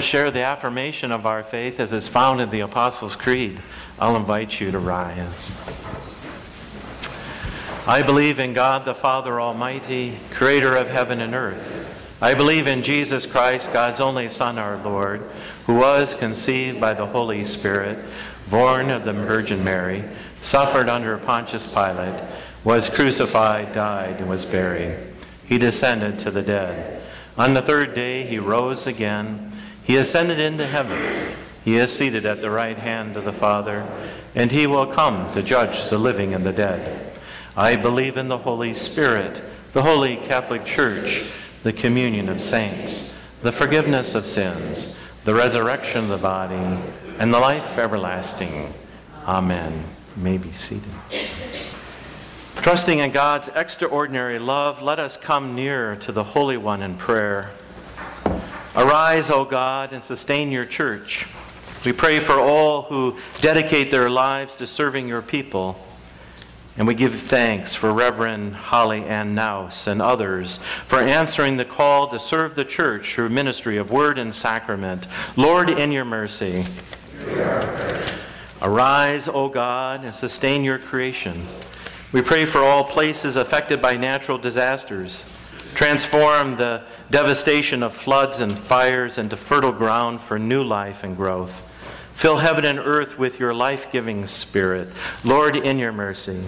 [0.00, 3.60] To share the affirmation of our faith as is found in the Apostles' Creed,
[3.98, 5.60] I'll invite you to rise.
[7.86, 12.16] I believe in God the Father Almighty, creator of heaven and earth.
[12.22, 15.20] I believe in Jesus Christ, God's only Son, our Lord,
[15.66, 17.98] who was conceived by the Holy Spirit,
[18.48, 20.02] born of the Virgin Mary,
[20.40, 22.24] suffered under Pontius Pilate,
[22.64, 24.96] was crucified, died, and was buried.
[25.46, 27.02] He descended to the dead.
[27.36, 29.49] On the third day, he rose again.
[29.90, 31.34] He ascended into heaven.
[31.64, 33.84] He is seated at the right hand of the Father,
[34.36, 37.12] and he will come to judge the living and the dead.
[37.56, 41.32] I believe in the Holy Spirit, the holy Catholic Church,
[41.64, 46.80] the communion of saints, the forgiveness of sins, the resurrection of the body,
[47.18, 48.72] and the life everlasting.
[49.26, 49.72] Amen.
[50.16, 50.84] You may be seated.
[52.62, 57.50] Trusting in God's extraordinary love, let us come near to the Holy One in prayer.
[58.76, 61.26] Arise, O God, and sustain your church.
[61.84, 65.76] We pray for all who dedicate their lives to serving your people.
[66.76, 72.08] And we give thanks for Reverend Holly Ann Naus and others for answering the call
[72.08, 75.06] to serve the church through ministry of word and sacrament.
[75.36, 76.64] Lord, in your mercy.
[78.62, 81.42] Arise, O God, and sustain your creation.
[82.12, 85.29] We pray for all places affected by natural disasters.
[85.74, 91.66] Transform the devastation of floods and fires into fertile ground for new life and growth.
[92.14, 94.88] Fill heaven and earth with your life giving spirit.
[95.24, 96.42] Lord, in your mercy.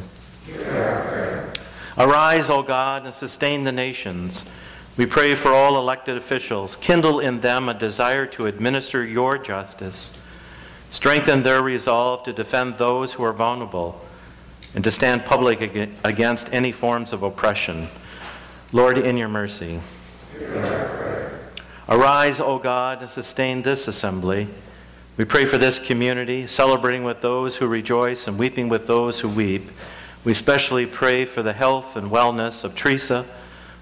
[1.97, 4.51] Arise, O God, and sustain the nations.
[4.97, 6.77] We pray for all elected officials.
[6.77, 10.19] Kindle in them a desire to administer your justice.
[10.91, 13.99] Strengthen their resolve to defend those who are vulnerable
[14.75, 15.63] and to stand public
[16.05, 17.89] against any forms of oppression.
[18.75, 19.81] Lord, in your mercy.
[21.87, 24.49] Arise, O God, and sustain this assembly.
[25.19, 29.29] We pray for this community, celebrating with those who rejoice and weeping with those who
[29.29, 29.71] weep.
[30.25, 33.27] We especially pray for the health and wellness of Teresa,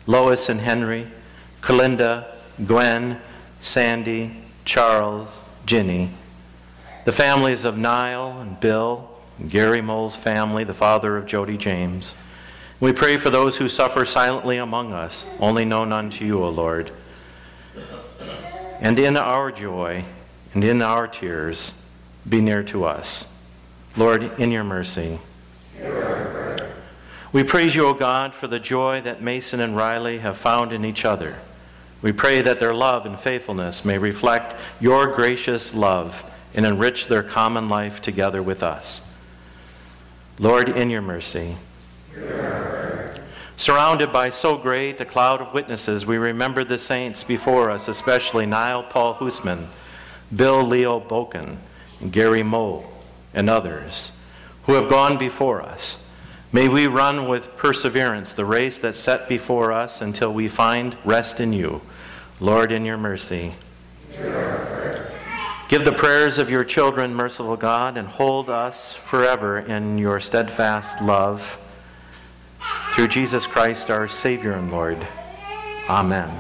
[0.09, 1.07] Lois and Henry,
[1.61, 2.27] Kalinda,
[2.67, 3.21] Gwen,
[3.61, 6.11] Sandy, Charles, Ginny,
[7.05, 12.17] the families of Niall and Bill, and Gary Mole's family, the father of Jody James.
[12.81, 16.91] We pray for those who suffer silently among us, only known unto you, O Lord.
[18.81, 20.05] and in our joy
[20.55, 21.85] and in our tears,
[22.27, 23.39] be near to us.
[23.99, 25.19] Lord, in your mercy.
[27.33, 30.85] We praise you, O God, for the joy that Mason and Riley have found in
[30.85, 31.37] each other.
[32.01, 36.25] We pray that their love and faithfulness may reflect your gracious love
[36.55, 39.15] and enrich their common life together with us.
[40.39, 41.57] Lord, in your mercy.
[43.57, 48.47] Surrounded by so great a cloud of witnesses, we remember the saints before us, especially
[48.47, 49.67] Niall Paul Hoosman,
[50.35, 51.57] Bill Leo Boken,
[52.11, 52.87] Gary Moe,
[53.35, 54.13] and others
[54.65, 56.11] who have gone before us.
[56.53, 61.39] May we run with perseverance the race that's set before us until we find rest
[61.39, 61.83] in you.
[62.41, 63.55] Lord, in your mercy.
[65.69, 71.03] Give the prayers of your children, merciful God, and hold us forever in your steadfast
[71.03, 71.61] love.
[72.95, 74.99] Through Jesus Christ, our Savior and Lord.
[75.89, 76.31] Amen.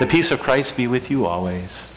[0.00, 1.90] The peace of Christ be with you always.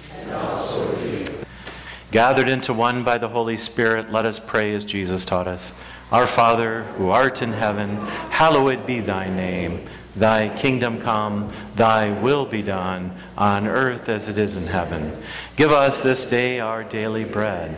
[2.12, 5.74] Gathered into one by the Holy Spirit, let us pray as Jesus taught us.
[6.12, 7.98] Our Father, who art in heaven,
[8.30, 9.88] hallowed be thy name.
[10.16, 15.12] Thy kingdom come, thy will be done, on earth as it is in heaven.
[15.56, 17.78] Give us this day our daily bread,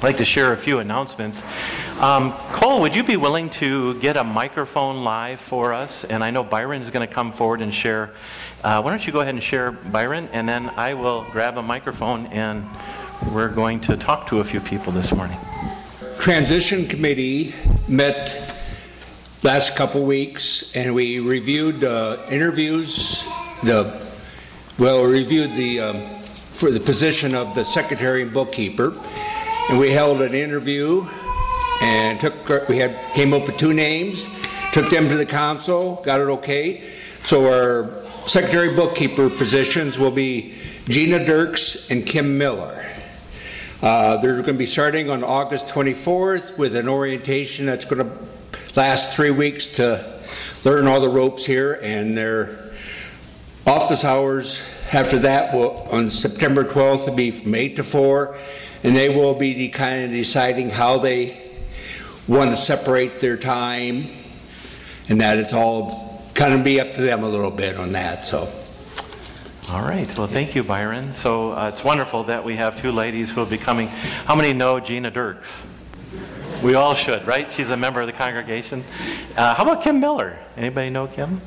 [0.00, 1.44] I'd like to share a few announcements.
[2.00, 6.04] Um, Cole, would you be willing to get a microphone live for us?
[6.04, 8.10] And I know Byron is going to come forward and share.
[8.64, 11.62] Uh, why don't you go ahead and share, Byron, and then I will grab a
[11.62, 12.64] microphone and
[13.34, 15.36] we're going to talk to a few people this morning.
[16.18, 17.54] Transition Committee
[17.86, 18.56] met
[19.42, 23.22] last couple weeks and we reviewed uh, interviews,
[23.62, 24.00] the,
[24.78, 26.20] well, we reviewed the, um,
[26.54, 28.94] for the position of the secretary and bookkeeper.
[29.70, 31.06] And we held an interview
[31.80, 34.26] and took, we had, came up with two names,
[34.72, 36.90] took them to the council, got it okay.
[37.22, 40.56] So our secretary bookkeeper positions will be
[40.86, 42.84] Gina Dirks and Kim Miller.
[43.80, 48.18] Uh, they're going to be starting on August 24th with an orientation that's going to
[48.74, 50.20] last three weeks to
[50.64, 52.72] learn all the ropes here, and their
[53.68, 54.60] office hours
[54.90, 58.36] after that will on September 12th will be from 8 to 4,
[58.82, 61.58] and they will be de- kind of deciding how they
[62.26, 64.08] want to separate their time,
[65.08, 68.26] and that it's all kind of be up to them a little bit on that.
[68.26, 68.52] So.
[69.70, 70.18] All right.
[70.18, 71.12] Well, thank you, Byron.
[71.12, 73.86] So uh, it's wonderful that we have two ladies who will be coming.
[73.86, 75.64] How many know Gina Dirks?
[76.62, 77.50] We all should, right?
[77.50, 78.82] She's a member of the congregation.
[79.36, 80.36] Uh, how about Kim Miller?
[80.56, 81.40] Anybody know Kim?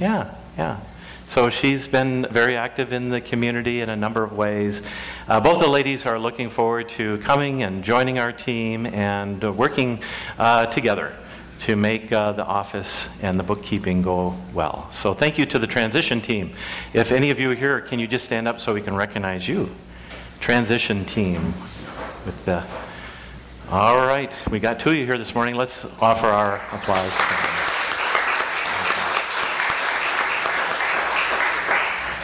[0.00, 0.80] Yeah, yeah.
[1.28, 4.82] So she's been very active in the community in a number of ways.
[5.26, 9.52] Uh, both the ladies are looking forward to coming and joining our team and uh,
[9.52, 10.00] working
[10.38, 11.12] uh, together
[11.60, 14.88] to make uh, the office and the bookkeeping go well.
[14.92, 16.52] So thank you to the transition team.
[16.92, 19.48] If any of you are here, can you just stand up so we can recognize
[19.48, 19.68] you?
[20.40, 21.42] Transition team
[22.24, 22.62] with the.
[23.70, 25.56] All right, we got two of you here this morning.
[25.56, 27.65] Let's offer our applause.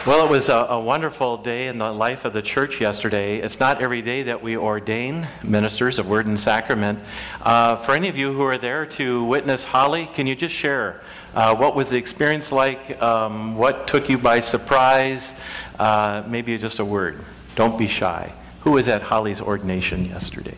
[0.05, 3.37] Well, it was a, a, wonderful day in the life of the church yesterday.
[3.37, 6.99] It's not every day that we ordain ministers of Word and Sacrament.
[7.41, 10.99] Uh, for any of you who are there to witness Holly, can you just share
[11.35, 13.01] uh, what was the experience like?
[13.01, 15.39] Um, what took you by surprise?
[15.79, 17.23] Uh, maybe just a word.
[17.55, 18.29] Don't be shy.
[18.63, 20.57] Who was at Holly's ordination yesterday?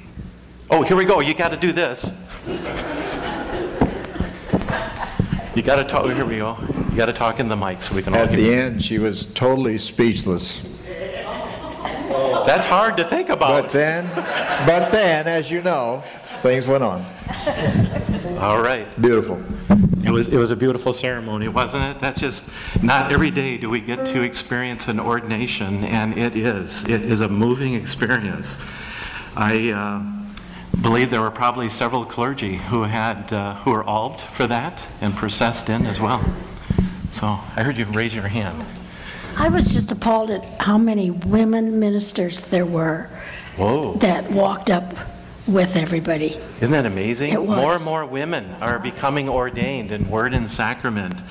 [0.71, 1.19] Oh, here we go.
[1.21, 2.11] You got to do this.
[5.55, 6.05] You got to talk.
[6.07, 6.84] Here we go.
[6.95, 8.53] You got to talk in the mic so we can all At hear the you.
[8.53, 10.61] end, she was totally speechless.
[12.47, 13.63] That's hard to think about.
[13.63, 14.05] But then,
[14.65, 16.05] but then, as you know,
[16.41, 17.05] things went on.
[18.39, 18.87] All right.
[19.01, 19.43] Beautiful.
[20.05, 21.99] It was it was a beautiful ceremony, wasn't it?
[21.99, 22.49] That's just
[22.81, 27.19] not every day do we get to experience an ordination, and it is it is
[27.19, 28.57] a moving experience.
[29.35, 34.47] I uh, believe there were probably several clergy who had uh, who were albed for
[34.47, 36.23] that and processed in as well.
[37.11, 38.65] So I heard you raise your hand.
[39.37, 43.09] I was just appalled at how many women ministers there were
[43.57, 43.93] Whoa!
[43.95, 44.93] that walked up
[45.47, 46.37] with everybody.
[46.61, 47.31] Isn't that amazing?
[47.33, 47.57] It was.
[47.57, 51.21] More and more women are becoming ordained in word and sacrament.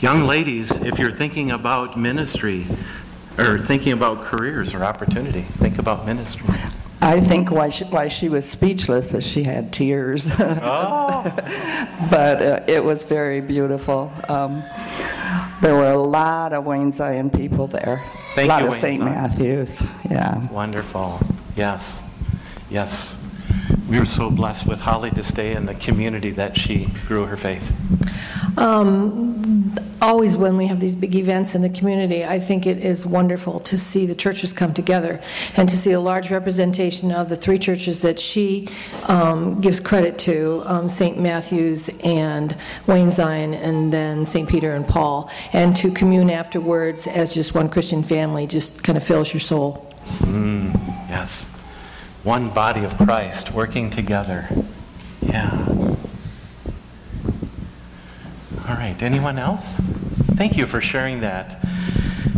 [0.00, 2.66] Young ladies, if you're thinking about ministry
[3.38, 6.54] or thinking about careers or opportunity, think about ministry.
[7.02, 10.30] I think why she, why she was speechless is she had tears.
[10.62, 11.22] Oh,
[12.10, 14.10] but uh, it was very beautiful.
[14.28, 14.62] Um,
[15.60, 18.02] There were a lot of Wayne Zion people there.
[18.34, 19.04] Thank a lot you, of St.
[19.04, 19.84] Matthews.
[20.10, 20.48] Yeah.
[20.48, 21.20] Wonderful.
[21.54, 22.02] Yes.
[22.70, 23.19] Yes.
[23.90, 27.36] We were so blessed with Holly to stay in the community that she grew her
[27.36, 27.76] faith.
[28.56, 33.04] Um, Always when we have these big events in the community, I think it is
[33.04, 35.20] wonderful to see the churches come together
[35.58, 38.68] and to see a large representation of the three churches that she
[39.08, 41.20] um, gives credit to, um, St.
[41.20, 44.48] Matthew's and Wayne Zion, and then St.
[44.48, 49.04] Peter and Paul, and to commune afterwards as just one Christian family just kind of
[49.04, 49.86] fills your soul.
[50.20, 50.74] Mm,
[51.10, 51.59] yes.
[52.22, 54.46] One body of Christ working together.
[55.22, 55.66] Yeah.
[58.68, 58.96] All right.
[59.00, 59.76] Anyone else?
[60.36, 61.64] Thank you for sharing that.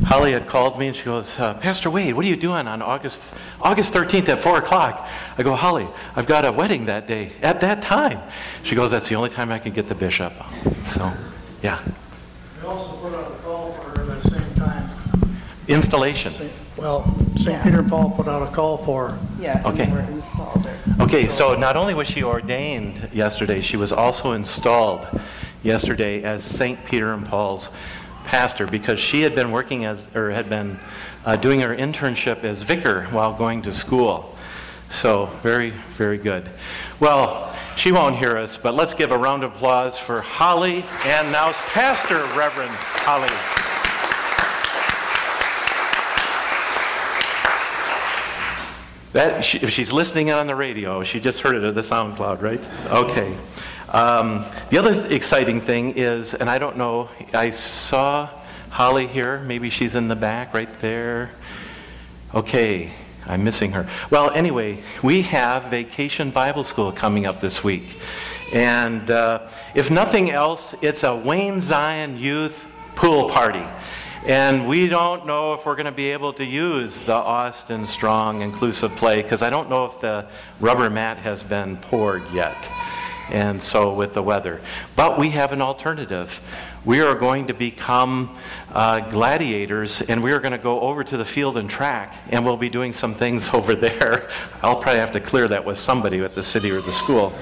[0.04, 2.80] Holly had called me and she goes, uh, Pastor Wade, what are you doing on
[2.80, 5.08] August August 13th at 4 o'clock?
[5.36, 8.20] I go, Holly, I've got a wedding that day at that time.
[8.62, 10.32] She goes, That's the only time I can get the bishop.
[10.86, 11.12] So,
[11.62, 11.80] yeah.
[12.60, 14.88] We also put out a call for her at the same time.
[15.66, 16.32] Installation.
[16.76, 17.02] Well,
[17.42, 17.62] St.
[17.62, 19.18] Peter and Paul put out a call for her.
[19.40, 19.82] Yeah, Okay.
[19.84, 20.78] and they were installed there.
[21.00, 25.06] Okay, so not only was she ordained yesterday, she was also installed
[25.62, 26.84] yesterday as St.
[26.84, 27.74] Peter and Paul's
[28.24, 30.78] pastor because she had been working as, or had been
[31.24, 34.36] uh, doing her internship as vicar while going to school.
[34.90, 36.48] So, very, very good.
[37.00, 41.32] Well, she won't hear us, but let's give a round of applause for Holly and
[41.32, 43.61] now Pastor Reverend Holly.
[49.12, 52.60] That, if she's listening on the radio, she just heard it at the SoundCloud, right?
[52.90, 53.36] Okay.
[53.90, 58.30] Um, the other th- exciting thing is, and I don't know, I saw
[58.70, 59.40] Holly here.
[59.40, 61.30] Maybe she's in the back right there.
[62.34, 62.90] Okay,
[63.26, 63.86] I'm missing her.
[64.08, 68.00] Well, anyway, we have Vacation Bible School coming up this week.
[68.54, 73.64] And uh, if nothing else, it's a Wayne Zion Youth Pool Party.
[74.24, 78.42] And we don't know if we're going to be able to use the Austin Strong
[78.42, 80.26] inclusive play because I don't know if the
[80.60, 82.56] rubber mat has been poured yet.
[83.32, 84.60] And so with the weather.
[84.94, 86.40] But we have an alternative.
[86.84, 88.38] We are going to become
[88.70, 92.44] uh, gladiators and we are going to go over to the field and track and
[92.44, 94.28] we'll be doing some things over there.
[94.62, 97.32] I'll probably have to clear that with somebody at the city or the school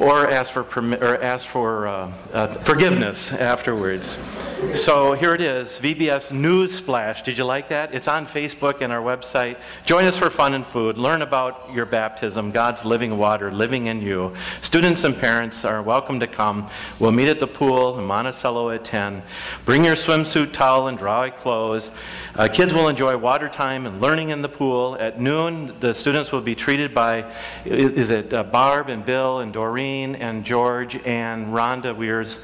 [0.00, 4.18] or ask for permi- or ask for uh, uh, forgiveness afterwards.
[4.62, 7.22] So here it is, VBS News Splash.
[7.22, 7.92] Did you like that?
[7.92, 9.56] It's on Facebook and our website.
[9.84, 10.96] Join us for fun and food.
[10.96, 14.32] Learn about your baptism, God's living water living in you.
[14.62, 16.70] Students and parents are welcome to come.
[17.00, 19.22] We'll meet at the pool in Monticello at 10.
[19.64, 21.90] Bring your swimsuit towel and dry clothes.
[22.36, 24.96] Uh, kids will enjoy water time and learning in the pool.
[24.98, 27.30] At noon, the students will be treated by
[27.64, 32.38] is it uh, Barb and Bill and Doreen and George and Rhonda Weirs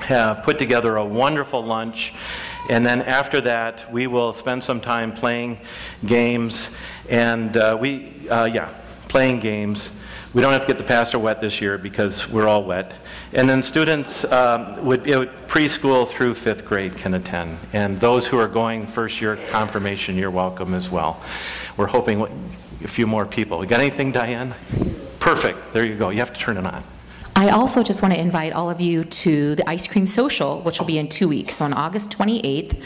[0.00, 2.14] have put together a wonderful lunch.
[2.70, 5.60] And then after that, we will spend some time playing
[6.06, 6.76] games.
[7.08, 8.72] And uh, we, uh, yeah,
[9.08, 10.00] playing games.
[10.32, 12.94] We don't have to get the pastor wet this year because we're all wet.
[13.32, 17.58] And then students um, would, would- preschool through fifth grade can attend.
[17.72, 21.22] And those who are going first year confirmation, you're welcome as well.
[21.76, 23.64] We're hoping a few more people.
[23.64, 24.54] Got anything, Diane?
[25.20, 25.72] Perfect.
[25.72, 26.10] There you go.
[26.10, 26.82] You have to turn it on.
[27.36, 30.78] I also just want to invite all of you to the ice cream social, which
[30.78, 32.80] will be in two weeks, So on August 28th,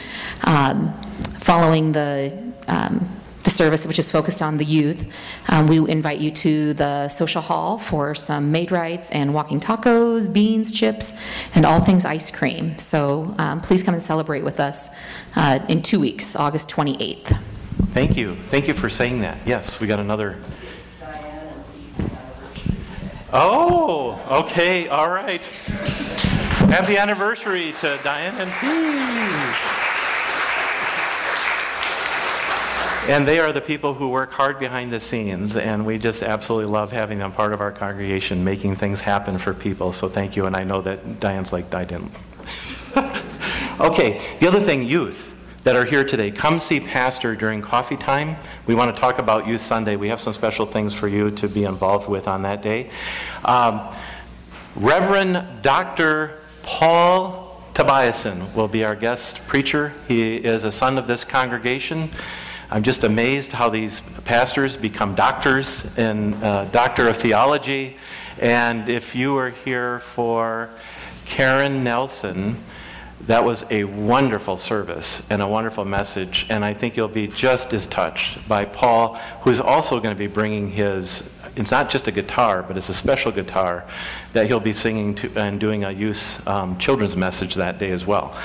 [0.45, 0.93] um,
[1.39, 2.33] following the
[2.67, 3.09] um,
[3.45, 5.11] the service, which is focused on the youth.
[5.49, 10.71] Um, we invite you to the social hall for some Maid-Rites and walking tacos, beans,
[10.71, 11.15] chips,
[11.55, 12.79] and all things ice cream.
[12.79, 14.91] So um, please come and celebrate with us
[15.37, 17.39] uh, in two weeks, August 28th.
[17.93, 18.35] Thank you.
[18.35, 19.39] Thank you for saying that.
[19.47, 20.37] Yes, we got another.
[23.31, 25.45] Oh, okay, all right.
[26.71, 28.71] Happy anniversary to Diane and Pete.
[33.11, 36.73] And they are the people who work hard behind the scenes, and we just absolutely
[36.73, 39.93] love having them part of our congregation, making things happen for people.
[39.93, 42.13] So thank you, and I know that Diane's like, I didn't.
[43.81, 45.38] okay, the other thing, youth
[45.69, 48.37] that are here today, come see Pastor during coffee time.
[48.67, 49.97] We want to talk about Youth Sunday.
[49.97, 52.89] We have some special things for you to be involved with on that day.
[53.45, 53.87] Um,
[54.77, 56.39] Reverend Dr.
[56.63, 59.93] Paul Tobiasen will be our guest preacher.
[60.09, 62.09] He is a son of this congregation.
[62.71, 67.99] I'm just amazed how these pastors become doctors and uh, doctor of theology.
[68.41, 70.71] And if you are here for
[71.27, 72.57] Karen Nelson,
[73.27, 77.73] that was a wonderful service and a wonderful message, and I think you'll be just
[77.73, 82.13] as touched by Paul, who's also going to be bringing his it's not just a
[82.13, 83.85] guitar, but it's a special guitar
[84.33, 88.07] that he'll be singing to, and doing a youth um, children's message that day as
[88.07, 88.37] well.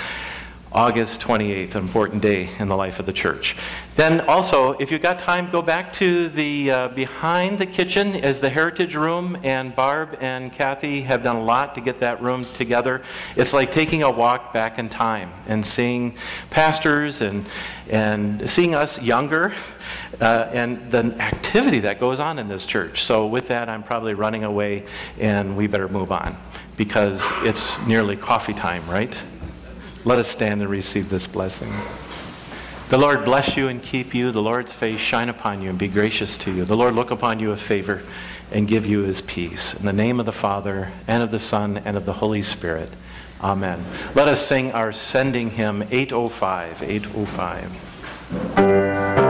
[0.74, 3.56] August 28th, an important day in the life of the church.
[3.96, 8.40] Then also, if you've got time, go back to the uh, behind the kitchen is
[8.40, 12.44] the heritage room, and Barb and Kathy have done a lot to get that room
[12.44, 13.04] together.
[13.36, 16.16] It's like taking a walk back in time and seeing
[16.50, 17.46] pastors and
[17.90, 19.54] and seeing us younger
[20.20, 23.04] uh, and the activity that goes on in this church.
[23.04, 24.86] So with that, I'm probably running away,
[25.20, 26.36] and we better move on
[26.78, 29.16] because it's nearly coffee time, right?
[30.06, 31.72] Let us stand and receive this blessing.
[32.90, 34.32] The Lord bless you and keep you.
[34.32, 36.66] The Lord's face shine upon you and be gracious to you.
[36.66, 38.02] The Lord look upon you with favor
[38.52, 39.74] and give you his peace.
[39.74, 42.90] In the name of the Father, and of the Son, and of the Holy Spirit.
[43.42, 43.84] Amen.
[44.14, 46.84] Let us sing our sending hymn 805.
[46.84, 49.23] 805.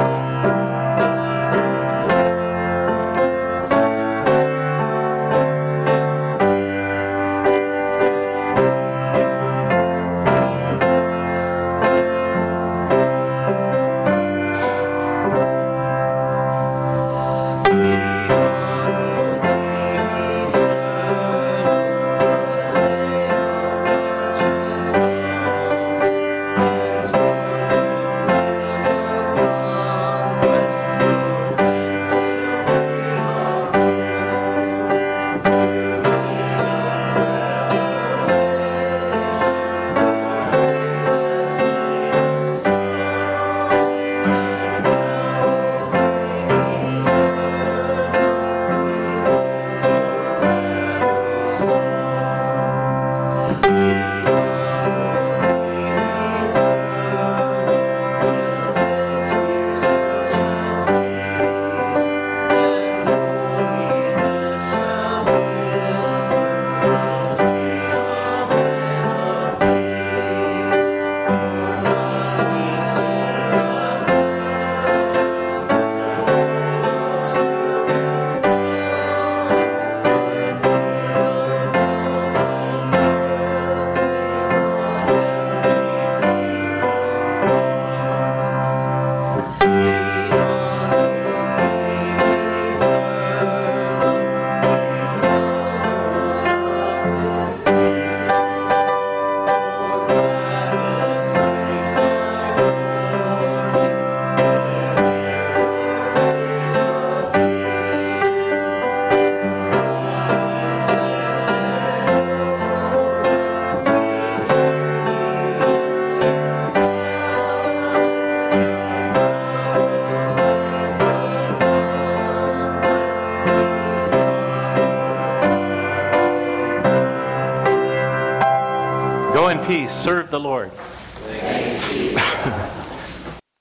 [129.88, 130.72] Serve the Lord.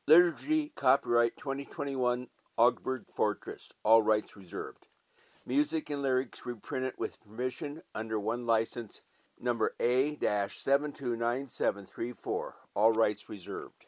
[0.09, 4.87] Liturgy copyright 2021 Augsburg Fortress, all rights reserved.
[5.47, 9.03] Music and lyrics reprinted with permission under one license
[9.41, 13.82] number A-729734, all rights reserved.